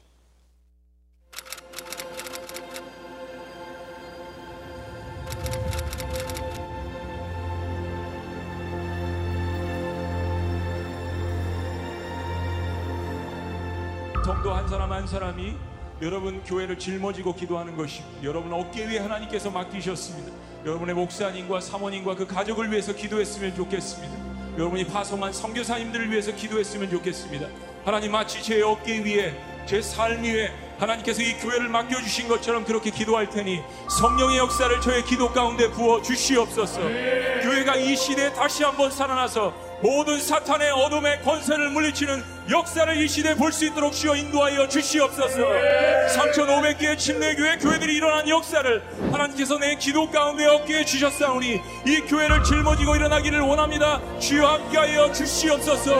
사람 14.69 14.91
한 14.91 15.07
사람이 15.07 15.55
여러분 15.99 16.43
교회를 16.43 16.77
짊어지고 16.77 17.33
기도하는 17.33 17.75
것이 17.75 18.03
여러분 18.21 18.53
어깨 18.53 18.85
위에 18.85 18.99
하나님께서 18.99 19.49
맡기셨습니다. 19.49 20.31
여러분의 20.63 20.93
목사님과 20.93 21.59
사모님과 21.59 22.13
그 22.15 22.27
가족을 22.27 22.71
위해서 22.71 22.93
기도했으면 22.93 23.55
좋겠습니다. 23.55 24.13
여러분이 24.59 24.85
파송한 24.85 25.33
선교사님들을 25.33 26.11
위해서 26.11 26.31
기도했으면 26.35 26.87
좋겠습니다. 26.91 27.47
하나님 27.83 28.11
마치 28.11 28.43
제 28.43 28.61
어깨 28.61 28.99
위에 28.99 29.35
제 29.65 29.81
삶 29.81 30.23
위에 30.23 30.51
하나님께서 30.77 31.23
이 31.23 31.33
교회를 31.39 31.67
맡겨주신 31.67 32.27
것처럼 32.27 32.63
그렇게 32.63 32.91
기도할 32.91 33.29
테니 33.29 33.61
성령의 33.99 34.37
역사를 34.37 34.79
저의 34.81 35.03
기도 35.03 35.31
가운데 35.31 35.69
부어 35.71 36.01
주시옵소서. 36.03 36.79
교회가 36.79 37.75
이 37.75 37.95
시대에 37.95 38.31
다시 38.33 38.63
한번 38.63 38.91
살아나서 38.91 39.68
모든 39.81 40.19
사탄의 40.19 40.71
어둠의 40.71 41.21
권세를 41.21 41.69
물리치는 41.69 42.21
역사를 42.49 42.97
이 42.97 43.07
시대에 43.07 43.35
볼 43.35 43.51
수 43.51 43.65
있도록 43.65 43.93
주여 43.93 44.15
인도하여 44.15 44.67
주시옵소서. 44.67 45.37
3,500개의 45.37 46.97
침례교회 46.97 47.57
교회들이 47.57 47.95
일어난 47.95 48.27
역사를 48.27 48.81
하나님께서 49.11 49.57
내 49.57 49.75
기도 49.75 50.09
가운데 50.09 50.45
얻게 50.47 50.83
주셨사오니 50.83 51.61
이 51.85 52.01
교회를 52.07 52.43
짊어지고 52.43 52.95
일어나기를 52.95 53.39
원합니다. 53.41 54.01
주여 54.19 54.45
함께하여 54.47 55.11
주시옵소서. 55.13 55.91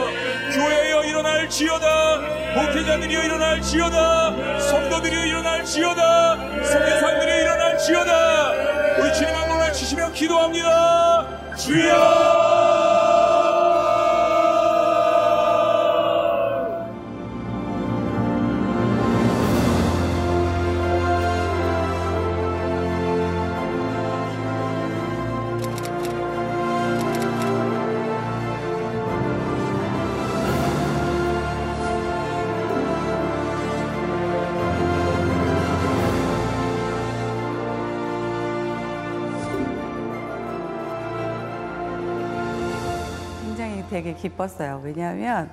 교회여 0.54 1.04
일어날 1.04 1.48
지어다. 1.48 2.18
목회자들이여 2.56 3.22
일어날 3.24 3.62
지어다. 3.62 4.60
성도들이여 4.60 5.24
일어날 5.26 5.64
지어다. 5.64 6.36
성교사들이여 6.36 7.40
일어날 7.40 7.78
지어다. 7.78 8.50
우리 9.00 9.14
주님 9.14 9.34
한 9.34 9.48
번을 9.48 9.72
치시며 9.72 10.12
기도합니다. 10.12 11.56
주여 11.56 12.69
되게 44.00 44.14
기뻤어요. 44.14 44.80
왜냐하면 44.82 45.50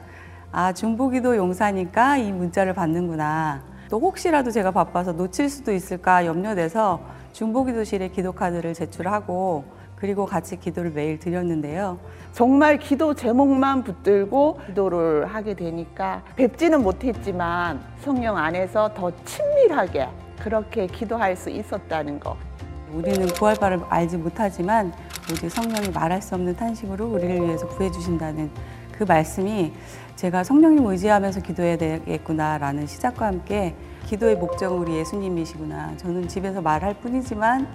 아 0.54 0.72
중보기도 0.72 1.36
용사니까 1.36 2.18
이 2.18 2.32
문자를 2.32 2.74
받는구나. 2.74 3.62
또 3.90 4.00
혹시라도 4.00 4.52
제가 4.52 4.72
바빠서 4.72 5.12
놓칠 5.12 5.50
수도 5.50 5.74
있을까 5.74 6.26
염려돼서 6.26 7.02
중보기도실에 7.34 8.08
기도 8.10 8.32
카드를 8.32 8.74
제출하고 8.74 9.66
그리고 9.98 10.26
같이 10.26 10.58
기도를 10.58 10.92
매일 10.92 11.20
드렸는데요. 11.20 12.00
정말 12.32 12.78
기도 12.80 13.14
제목만 13.14 13.84
붙들고 13.84 14.62
기도를 14.68 15.26
하게 15.26 15.54
되니까 15.54 16.22
뵙지는 16.38 16.84
못했지만 16.84 17.82
성령 18.00 18.38
안에서 18.38 18.94
더 18.94 19.12
친밀하게 19.26 20.08
그렇게 20.40 20.88
기도할 20.88 21.36
수 21.36 21.50
있었다는 21.50 22.20
거. 22.20 22.38
우리는 22.94 23.28
부활바를 23.28 23.82
알지 23.90 24.18
못하지만 24.18 24.94
오직 25.30 25.50
성령이 25.50 25.90
말할 25.90 26.22
수 26.22 26.36
없는 26.36 26.56
탄식으로 26.56 27.06
우리를 27.06 27.44
위해서 27.44 27.68
구해 27.68 27.92
주신다는 27.92 28.50
그 28.98 29.04
말씀이 29.04 29.74
제가 30.16 30.44
성령님 30.44 30.86
의지하면서 30.86 31.42
기도해야 31.42 31.78
되겠구나라는 31.78 32.88
시작과 32.88 33.28
함께 33.28 33.76
기도의 34.06 34.38
목적은 34.38 34.78
우리 34.78 34.96
예수님이시구나. 34.96 35.98
저는 35.98 36.30
집에서 36.30 36.62
말할 36.62 36.94
뿐이지만 37.02 37.68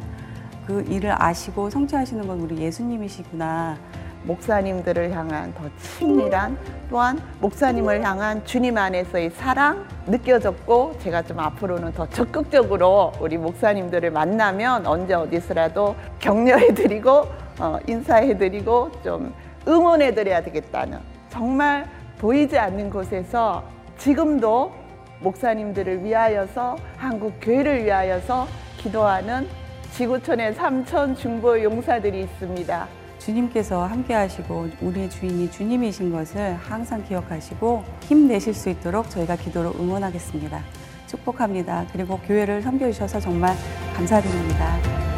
그 0.66 0.82
일을 0.88 1.14
아시고 1.20 1.68
성취하시는 1.68 2.26
건 2.26 2.40
우리 2.40 2.56
예수님이시구나. 2.58 3.76
목사님들을 4.24 5.12
향한 5.12 5.52
더 5.52 5.64
친밀한 5.78 6.56
또한 6.88 7.20
목사님을 7.40 8.04
향한 8.04 8.44
주님 8.44 8.78
안에서의 8.78 9.30
사랑 9.30 9.84
느껴졌고 10.06 10.98
제가 11.00 11.22
좀 11.22 11.40
앞으로는 11.40 11.92
더 11.92 12.08
적극적으로 12.08 13.12
우리 13.20 13.36
목사님들을 13.36 14.10
만나면 14.10 14.86
언제 14.86 15.14
어디서라도 15.14 15.96
격려해드리고 16.20 17.41
어, 17.58 17.78
인사해드리고 17.86 18.90
좀 19.02 19.34
응원해드려야 19.66 20.42
되겠다는 20.42 20.98
정말 21.28 21.88
보이지 22.18 22.58
않는 22.58 22.90
곳에서 22.90 23.64
지금도 23.98 24.72
목사님들을 25.20 26.04
위하여서 26.04 26.76
한국 26.96 27.34
교회를 27.40 27.84
위하여서 27.84 28.46
기도하는 28.78 29.46
지구촌의 29.92 30.54
삼천 30.54 31.14
중보 31.16 31.62
용사들이 31.62 32.22
있습니다. 32.22 32.88
주님께서 33.18 33.84
함께 33.84 34.14
하시고 34.14 34.68
우리의 34.80 35.08
주인이 35.10 35.50
주님이신 35.50 36.10
것을 36.10 36.54
항상 36.54 37.04
기억하시고 37.04 37.84
힘내실 38.02 38.52
수 38.52 38.68
있도록 38.70 39.10
저희가 39.10 39.36
기도로 39.36 39.72
응원하겠습니다. 39.78 40.60
축복합니다. 41.06 41.86
그리고 41.92 42.18
교회를 42.18 42.62
섬겨 42.62 42.90
주셔서 42.90 43.20
정말 43.20 43.54
감사드립니다. 43.94 45.11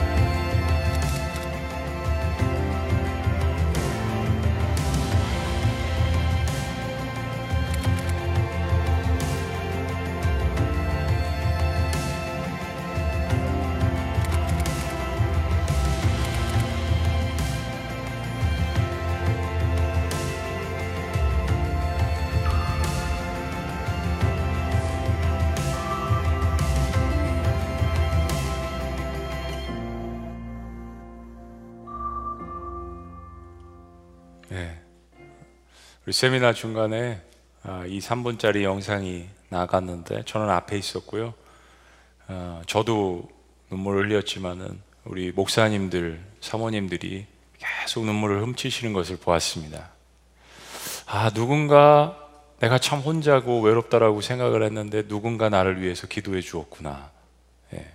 우리 36.06 36.12
세미나 36.12 36.52
중간에 36.52 37.22
아, 37.62 37.86
이 37.86 37.98
3분짜리 37.98 38.62
영상이 38.62 39.26
나갔는데 39.48 40.24
저는 40.26 40.50
앞에 40.50 40.76
있었고요. 40.76 41.32
어, 42.28 42.60
저도 42.66 43.26
눈물을 43.70 44.10
흘렸지만은 44.10 44.78
우리 45.04 45.32
목사님들, 45.32 46.22
사모님들이 46.42 47.24
계속 47.58 48.04
눈물을 48.04 48.42
훔치시는 48.42 48.92
것을 48.92 49.16
보았습니다. 49.16 49.92
아, 51.06 51.30
누군가 51.30 52.18
내가 52.60 52.76
참 52.76 53.00
혼자고 53.00 53.62
외롭다라고 53.62 54.20
생각을 54.20 54.62
했는데 54.62 55.08
누군가 55.08 55.48
나를 55.48 55.80
위해서 55.80 56.06
기도해 56.06 56.42
주었구나. 56.42 57.10
예. 57.72 57.86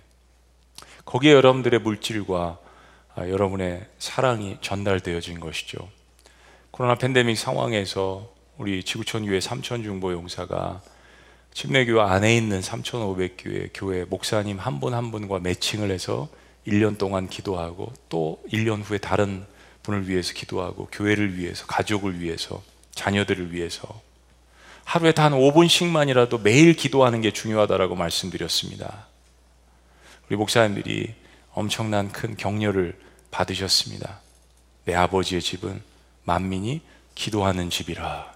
거기에 1.04 1.32
여러분들의 1.32 1.78
물질과 1.78 2.58
아, 3.14 3.28
여러분의 3.28 3.86
사랑이 4.00 4.58
전달되어진 4.60 5.38
것이죠. 5.38 5.88
코로나 6.80 6.94
팬데믹 6.94 7.36
상황에서 7.36 8.32
우리 8.56 8.82
지구촌 8.82 9.26
교회 9.26 9.38
삼천 9.38 9.82
중보 9.82 10.12
용사가 10.12 10.80
침례교회 11.52 12.00
안에 12.00 12.34
있는 12.34 12.60
3,500교회 12.62 13.68
교회 13.74 14.06
목사님 14.06 14.58
한분한 14.58 15.10
분과 15.10 15.40
매칭을 15.40 15.90
해서 15.90 16.30
1년 16.66 16.96
동안 16.96 17.28
기도하고 17.28 17.92
또 18.08 18.42
1년 18.50 18.82
후에 18.82 18.96
다른 18.96 19.44
분을 19.82 20.08
위해서 20.08 20.32
기도하고 20.32 20.88
교회를 20.90 21.36
위해서 21.36 21.66
가족을 21.66 22.18
위해서 22.18 22.62
자녀들을 22.92 23.52
위해서 23.52 24.00
하루에 24.84 25.12
단 25.12 25.32
5분씩만이라도 25.32 26.40
매일 26.40 26.72
기도하는 26.72 27.20
게 27.20 27.30
중요하다라고 27.30 27.94
말씀드렸습니다. 27.94 29.06
우리 30.30 30.36
목사님들이 30.36 31.14
엄청난 31.52 32.10
큰 32.10 32.38
격려를 32.38 32.98
받으셨습니다. 33.30 34.20
내 34.86 34.94
아버지의 34.94 35.42
집은 35.42 35.89
만민이 36.30 36.80
기도하는 37.16 37.70
집이라. 37.70 38.32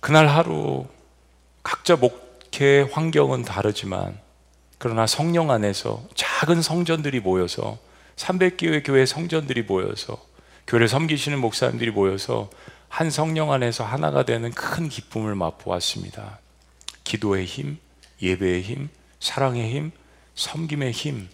그날 0.00 0.26
하루 0.26 0.86
각자 1.62 1.96
목회 1.96 2.80
환경은 2.80 3.42
다르지만 3.42 4.18
그러나 4.78 5.06
성령 5.06 5.50
안에서 5.50 6.02
작은 6.14 6.62
성전들이 6.62 7.20
모여서 7.20 7.78
300개의 8.16 8.84
교회 8.84 9.04
성전들이 9.04 9.62
모여서 9.62 10.16
교회를 10.66 10.88
섬기시는 10.88 11.38
목사님들이 11.38 11.90
모여서 11.90 12.48
한 12.88 13.10
성령 13.10 13.52
안에서 13.52 13.84
하나가 13.84 14.24
되는 14.24 14.50
큰 14.50 14.88
기쁨을 14.88 15.34
맛보았습니다. 15.34 16.38
기도의 17.04 17.44
힘, 17.44 17.78
예배의 18.20 18.62
힘, 18.62 18.88
사랑의 19.20 19.70
힘, 19.70 19.92
섬김의 20.34 20.92
힘, 20.92 21.28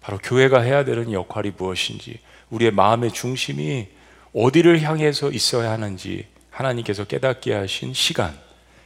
바로 0.00 0.18
교회가 0.18 0.60
해야 0.60 0.84
되는 0.84 1.12
역할이 1.12 1.52
무엇인지 1.56 2.20
우리의 2.50 2.72
마음의 2.72 3.12
중심이 3.12 3.88
어디를 4.32 4.82
향해서 4.82 5.30
있어야 5.30 5.70
하는지 5.70 6.26
하나님께서 6.50 7.04
깨닫게 7.04 7.54
하신 7.54 7.94
시간 7.94 8.36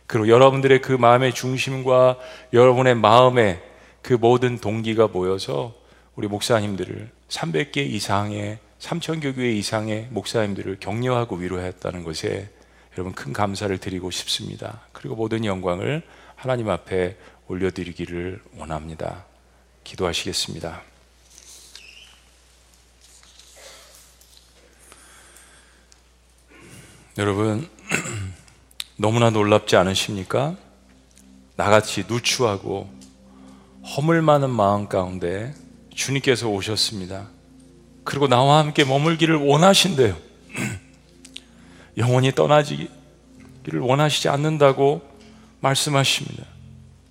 그리고 0.07 0.29
여러분들의 0.29 0.83
그 0.83 0.93
마음의 0.93 1.33
중심과 1.33 2.19
여러분의 2.53 2.95
마음의 2.97 3.63
그 4.03 4.15
모든 4.15 4.59
동기가 4.59 5.09
모여서 5.09 5.75
우리 6.15 6.29
목사님들을 6.29 7.11
300개 7.29 7.79
이상의 7.79 8.59
3천교 8.79 9.37
교회 9.37 9.53
이상의 9.53 10.09
목사님들을 10.11 10.79
격려하고 10.81 11.37
위로했다는 11.37 12.05
것에 12.05 12.51
여러분 12.95 13.15
큰 13.15 13.33
감사를 13.33 13.77
드리고 13.79 14.11
싶습니다. 14.11 14.81
그리고 14.93 15.15
모든 15.15 15.45
영광을 15.45 16.03
하나님 16.35 16.69
앞에 16.69 17.17
올려드리기를 17.47 18.41
원합니다. 18.59 19.25
기도하시겠습니다. 19.85 20.92
여러분 27.19 27.69
너무나 28.97 29.29
놀랍지 29.29 29.77
않으십니까? 29.77 30.57
나같이 31.57 32.05
누추하고 32.09 32.89
허물 33.85 34.23
많은 34.23 34.49
마음 34.49 34.89
가운데 34.89 35.53
주님께서 35.95 36.49
오셨습니다. 36.49 37.29
그리고 38.05 38.29
나와 38.29 38.61
함께 38.61 38.85
머물기를 38.85 39.37
원하신대요. 39.37 40.17
영원히 41.99 42.33
떠나지기를 42.33 42.89
원하시지 43.81 44.31
않는다고 44.31 45.03
말씀하십니다. 45.61 46.45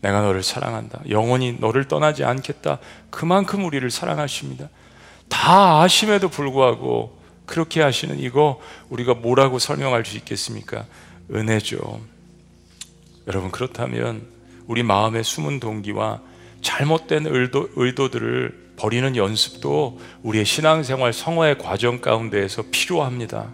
내가 0.02 0.22
너를 0.22 0.42
사랑한다. 0.42 1.02
영원히 1.10 1.58
너를 1.60 1.88
떠나지 1.88 2.24
않겠다. 2.24 2.80
그만큼 3.12 3.66
우리를 3.66 3.92
사랑하십니다. 3.92 4.68
다 5.30 5.82
아심에도 5.82 6.30
불구하고 6.30 7.21
그렇게 7.52 7.82
하시는 7.82 8.18
이거 8.18 8.62
우리가 8.90 9.14
뭐라고 9.14 9.60
설명할 9.60 10.06
수 10.06 10.16
있겠습니까? 10.16 10.86
은혜죠. 11.34 12.00
여러분 13.28 13.52
그렇다면 13.52 14.22
우리 14.68 14.84
마음의 14.84 15.26
숨은 15.26 15.60
동기와 15.60 16.22
잘못된 16.62 17.26
의도, 17.28 17.68
의도들을 17.76 18.72
버리는 18.78 19.18
연습도 19.18 20.00
우리의 20.24 20.46
신앙생활 20.46 21.12
성화의 21.12 21.58
과정 21.58 22.00
가운데에서 22.00 22.64
필요합니다. 22.72 23.54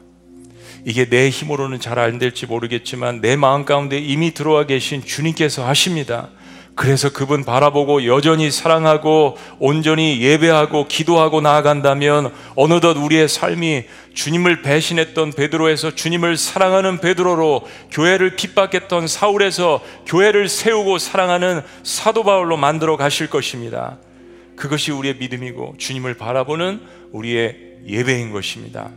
이게 0.86 1.10
내 1.10 1.30
힘으로는 1.30 1.80
잘 1.80 1.98
안 1.98 2.20
될지 2.20 2.45
모르겠지만 2.45 3.20
내 3.22 3.36
마음 3.36 3.66
가운데 3.66 3.98
이미 3.98 4.32
들어와 4.32 4.68
계신 4.68 5.04
주님께서 5.04 5.66
하십니다. 5.66 6.30
그래서 6.78 7.09
그분 7.09 7.43
바라보고 7.43 8.05
여전히 8.05 8.51
사랑하고 8.51 9.36
온전히 9.57 10.21
예배하고 10.21 10.88
기도하고 10.88 11.41
나아간다면 11.41 12.32
어느덧 12.55 12.95
우리의 12.97 13.28
삶이 13.28 13.86
주님을 14.13 14.61
배신했던 14.61 15.32
베드로에서 15.32 15.95
주님을 15.95 16.38
사랑하는 16.38 16.99
베드로로 16.99 17.67
교회를 17.89 18.36
핍박했던 18.36 19.07
사울에서 19.07 19.84
교회를 20.05 20.49
세우고 20.49 20.99
사랑하는 20.99 21.63
사도 21.82 22.23
바울로 22.23 22.57
만들어 22.57 22.95
가실 22.95 23.28
것입니다. 23.28 23.97
그것이 24.55 24.91
우리의 24.91 25.15
믿음이고 25.15 25.78
주님을 25.80 26.13
바라보는 26.13 26.82
우리의 27.11 27.57
예배인 27.88 28.32
것입니다. 28.32 28.91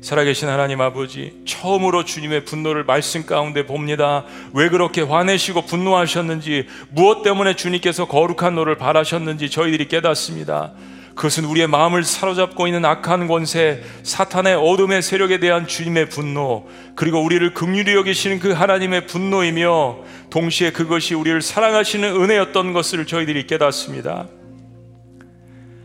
살아계신 0.00 0.48
하나님 0.48 0.80
아버지, 0.80 1.32
처음으로 1.44 2.04
주님의 2.04 2.44
분노를 2.44 2.84
말씀 2.84 3.26
가운데 3.26 3.66
봅니다. 3.66 4.24
왜 4.54 4.68
그렇게 4.68 5.02
화내시고 5.02 5.62
분노하셨는지, 5.62 6.66
무엇 6.90 7.22
때문에 7.22 7.56
주님께서 7.56 8.06
거룩한 8.06 8.54
노를 8.54 8.76
발하셨는지 8.76 9.50
저희들이 9.50 9.88
깨닫습니다. 9.88 10.72
그것은 11.16 11.46
우리의 11.46 11.66
마음을 11.66 12.04
사로잡고 12.04 12.68
있는 12.68 12.84
악한 12.84 13.26
권세, 13.26 13.82
사탄의 14.04 14.54
어둠의 14.54 15.02
세력에 15.02 15.40
대한 15.40 15.66
주님의 15.66 16.10
분노, 16.10 16.68
그리고 16.94 17.20
우리를 17.20 17.52
긍휼히 17.52 17.94
여기시는 17.94 18.38
그 18.38 18.52
하나님의 18.52 19.08
분노이며, 19.08 19.96
동시에 20.30 20.70
그것이 20.70 21.14
우리를 21.14 21.42
사랑하시는 21.42 22.08
은혜였던 22.08 22.72
것을 22.72 23.04
저희들이 23.04 23.48
깨닫습니다. 23.48 24.28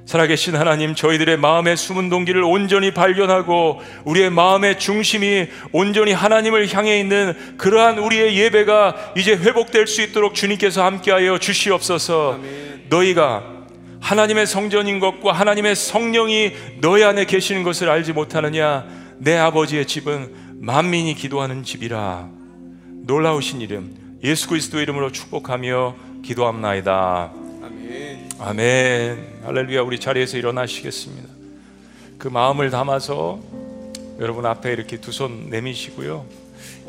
살아계신 0.05 0.55
하나님, 0.55 0.95
저희들의 0.95 1.37
마음의 1.37 1.77
숨은 1.77 2.09
동기를 2.09 2.43
온전히 2.43 2.91
발견하고 2.91 3.81
우리의 4.03 4.29
마음의 4.29 4.79
중심이 4.79 5.47
온전히 5.71 6.11
하나님을 6.11 6.71
향해 6.73 6.99
있는 6.99 7.33
그러한 7.57 7.99
우리의 7.99 8.37
예배가 8.37 9.13
이제 9.15 9.35
회복될 9.35 9.87
수 9.87 10.01
있도록 10.01 10.35
주님께서 10.35 10.83
함께하여 10.83 11.37
주시옵소서. 11.37 12.39
너희가 12.89 13.43
하나님의 14.01 14.45
성전인 14.45 14.99
것과 14.99 15.31
하나님의 15.31 15.75
성령이 15.75 16.51
너희 16.81 17.03
안에 17.03 17.25
계시는 17.25 17.63
것을 17.63 17.89
알지 17.89 18.11
못하느냐? 18.11 18.85
내 19.19 19.37
아버지의 19.37 19.85
집은 19.85 20.33
만민이 20.59 21.15
기도하는 21.15 21.63
집이라. 21.63 22.27
놀라우신 23.05 23.61
이름 23.61 23.95
예수 24.23 24.49
그리스도 24.49 24.79
이름으로 24.81 25.11
축복하며 25.13 25.95
기도합나이다. 26.23 27.42
아멘. 28.45 29.39
할렐루야. 29.45 29.83
우리 29.83 30.01
자리에서 30.01 30.37
일어나시겠습니다. 30.37 31.29
그 32.17 32.27
마음을 32.27 32.69
담아서 32.71 33.39
여러분 34.19 34.45
앞에 34.45 34.73
이렇게 34.73 34.97
두 34.97 35.13
손 35.13 35.49
내미시고요. 35.49 36.25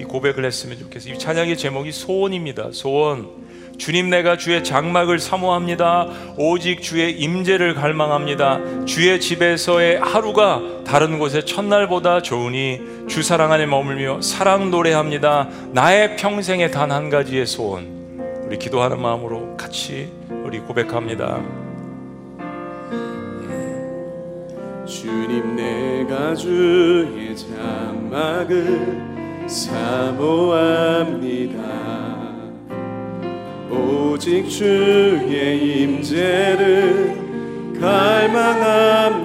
이 0.00 0.02
고백을 0.02 0.44
했으면 0.44 0.76
좋겠어요. 0.80 1.14
이 1.14 1.18
찬양의 1.18 1.56
제목이 1.56 1.92
소원입니다. 1.92 2.70
소원. 2.72 3.28
주님 3.78 4.10
내가 4.10 4.36
주의 4.36 4.64
장막을 4.64 5.20
사모합니다. 5.20 6.08
오직 6.38 6.82
주의 6.82 7.12
임재를 7.20 7.74
갈망합니다. 7.74 8.84
주의 8.84 9.20
집에서의 9.20 10.00
하루가 10.00 10.60
다른 10.84 11.20
곳의 11.20 11.46
첫날보다 11.46 12.22
좋으니 12.22 12.80
주 13.08 13.22
사랑 13.22 13.52
안에 13.52 13.66
머물며 13.66 14.22
사랑 14.22 14.72
노래합니다. 14.72 15.48
나의 15.70 16.16
평생에 16.16 16.72
단한 16.72 17.10
가지의 17.10 17.46
소원. 17.46 18.42
우리 18.44 18.58
기도하는 18.58 19.00
마음으로 19.00 19.43
같이 19.64 20.12
우리 20.44 20.60
고백합니다. 20.60 21.40
주님 24.84 25.56
내가 25.56 26.34
주의 26.34 27.34
장막을 27.34 29.00
사모합니다. 29.46 30.84
오직 33.70 34.50
주의 34.50 35.80
임재를 35.80 37.24
갈망합니다. 37.80 39.22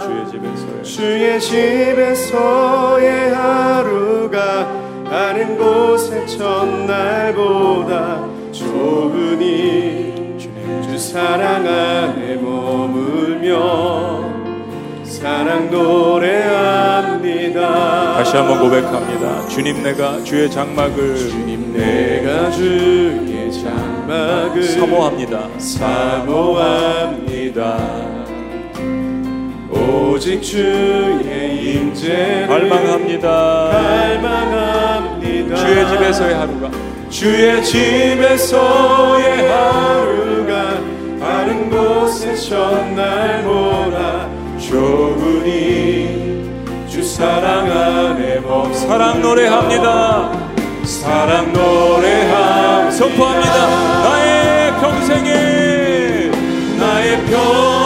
주의 0.00 0.26
집에서 0.32 0.82
주의 0.82 1.40
집에서의 1.40 3.30
하루가 3.32 5.04
다른 5.04 5.56
곳의 5.56 6.26
첫날보다 6.26 7.92
좋으니 8.52 10.38
주 10.38 10.98
사랑 10.98 11.66
안에 11.66 12.36
머물며 12.36 13.52
사랑 15.04 15.70
노래합니다 15.70 17.60
다시 18.14 18.36
한번 18.36 18.60
고백합니다. 18.60 19.48
주님 19.48 19.82
내가 19.82 20.22
주의 20.22 20.50
장막을 20.50 21.16
주님 21.16 21.72
내가 21.72 22.50
주의 22.50 23.50
장막을 23.52 24.62
사모합니다. 24.62 25.48
사모합니다 25.58 26.98
오직 29.70 30.42
주의 30.42 31.74
임재를 31.74 32.46
갈망합니다. 32.48 33.70
갈망합니다 33.72 35.56
주의 35.56 35.88
집에서의 35.88 36.34
하루가 36.34 36.70
주의 37.12 37.62
집에서의 37.62 39.46
하루가 39.46 40.80
다른 41.20 41.68
곳의 41.68 42.40
첫날보다 42.40 44.30
좋으니 44.58 46.50
주 46.88 47.02
사랑 47.04 47.70
안에 47.70 48.40
멈 48.40 48.72
사랑 48.72 49.20
노래합니다. 49.20 50.32
사랑 50.84 51.52
노래합니다 51.52 52.90
선포합니다. 52.90 54.02
나의 54.04 54.72
평생에 54.80 56.30
나의 56.78 57.24
평 57.26 57.81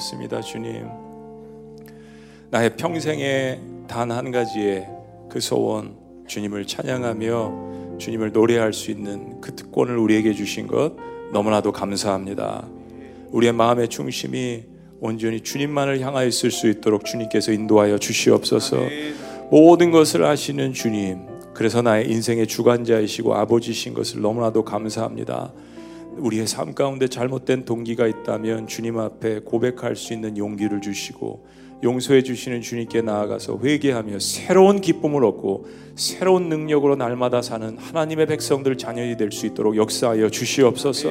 그렇습니다, 0.00 0.40
주님. 0.40 0.86
나의 2.50 2.76
평생에 2.76 3.60
단 3.86 4.10
한 4.10 4.30
가지의 4.30 4.88
그 5.28 5.40
소원, 5.40 5.94
주님을 6.26 6.66
찬양하며 6.66 7.98
주님을 7.98 8.32
노래할 8.32 8.72
수 8.72 8.90
있는 8.90 9.40
그 9.42 9.54
특권을 9.54 9.98
우리에게 9.98 10.32
주신 10.32 10.66
것 10.66 10.94
너무나도 11.32 11.72
감사합니다. 11.72 12.66
우리의 13.30 13.52
마음의 13.52 13.88
중심이 13.88 14.64
온전히 15.00 15.40
주님만을 15.42 16.00
향하여 16.00 16.26
있을 16.26 16.50
수 16.50 16.68
있도록 16.68 17.04
주님께서 17.04 17.52
인도하여 17.52 17.98
주시옵소서. 17.98 18.78
모든 19.50 19.90
것을 19.90 20.24
아시는 20.24 20.72
주님, 20.72 21.26
그래서 21.52 21.82
나의 21.82 22.10
인생의 22.10 22.46
주관자이시고 22.46 23.34
아버지신 23.34 23.92
것을 23.92 24.22
너무나도 24.22 24.64
감사합니다. 24.64 25.52
우리의 26.20 26.46
삶 26.46 26.74
가운데 26.74 27.08
잘못된 27.08 27.64
동기가 27.64 28.06
있다면 28.06 28.66
주님 28.66 28.98
앞에 28.98 29.40
고백할 29.40 29.96
수 29.96 30.12
있는 30.12 30.36
용기를 30.36 30.80
주시고 30.80 31.44
용서해 31.82 32.22
주시는 32.22 32.60
주님께 32.60 33.00
나아가서 33.02 33.58
회개하며 33.62 34.18
새로운 34.18 34.80
기쁨을 34.80 35.24
얻고 35.24 35.66
새로운 35.96 36.48
능력으로 36.48 36.96
날마다 36.96 37.42
사는 37.42 37.76
하나님의 37.76 38.26
백성들 38.26 38.78
자녀이 38.78 39.16
될 39.16 39.30
수 39.30 39.46
있도록 39.46 39.76
역사하여 39.76 40.28
주시옵소서. 40.30 41.08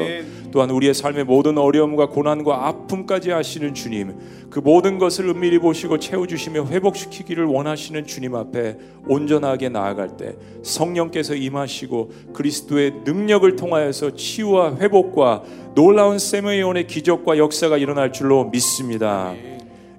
또한 0.52 0.70
우리의 0.70 0.94
삶의 0.94 1.24
모든 1.26 1.58
어려움과 1.58 2.08
고난과 2.10 2.68
아픔까지 2.68 3.32
아시는 3.32 3.74
주님, 3.74 4.16
그 4.50 4.60
모든 4.60 4.98
것을 4.98 5.28
은밀히 5.30 5.60
보시고 5.60 6.00
채워 6.00 6.28
주시며 6.28 6.66
회복시키기를 6.66 7.46
원하시는 7.46 8.06
주님 8.06 8.36
앞에 8.36 8.78
온전하게 9.08 9.70
나아갈 9.70 10.18
때 10.18 10.36
성령께서 10.64 11.36
임하시고 11.36 12.12
그리스도의 12.34 12.94
능력을 13.06 13.56
통하여서 13.56 14.16
치유와 14.16 14.78
회복과 14.78 15.44
놀라운 15.76 16.20
세메이온의 16.20 16.88
기적과 16.88 17.38
역사가 17.38 17.78
일어날 17.78 18.12
줄로 18.12 18.50
믿습니다. 18.50 19.34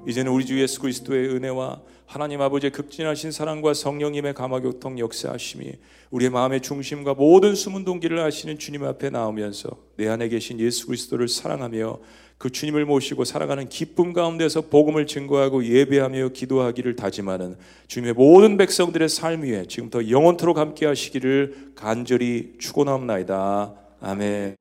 이제는 0.06 0.32
우리 0.32 0.46
주 0.46 0.60
예수 0.60 0.80
그리스도의 0.80 1.28
은혜와 1.28 1.80
하나님 2.06 2.40
아버지의 2.40 2.72
극진하신 2.72 3.30
사랑과 3.30 3.72
성령님의 3.72 4.34
감화교통 4.34 4.98
역사하심이 4.98 5.74
우리의 6.10 6.30
마음의 6.30 6.60
중심과 6.60 7.14
모든 7.14 7.54
숨은 7.54 7.84
동기를 7.84 8.18
아시는 8.18 8.58
주님 8.58 8.82
앞에 8.82 9.10
나오면서 9.10 9.70
내 9.96 10.08
안에 10.08 10.28
계신 10.28 10.58
예수 10.58 10.86
그리스도를 10.86 11.28
사랑하며 11.28 11.98
그 12.38 12.50
주님을 12.50 12.86
모시고 12.86 13.24
살아가는 13.24 13.68
기쁨 13.68 14.12
가운데서 14.12 14.62
복음을 14.62 15.06
증거하고 15.06 15.64
예배하며 15.64 16.30
기도하기를 16.30 16.96
다짐하는 16.96 17.56
주님의 17.86 18.14
모든 18.14 18.56
백성들의 18.56 19.08
삶 19.10 19.42
위에 19.42 19.66
지금부터 19.66 20.08
영원토록 20.08 20.56
함께 20.56 20.86
하시기를 20.86 21.74
간절히 21.76 22.54
축원합니다. 22.58 23.74
아멘. 24.00 24.59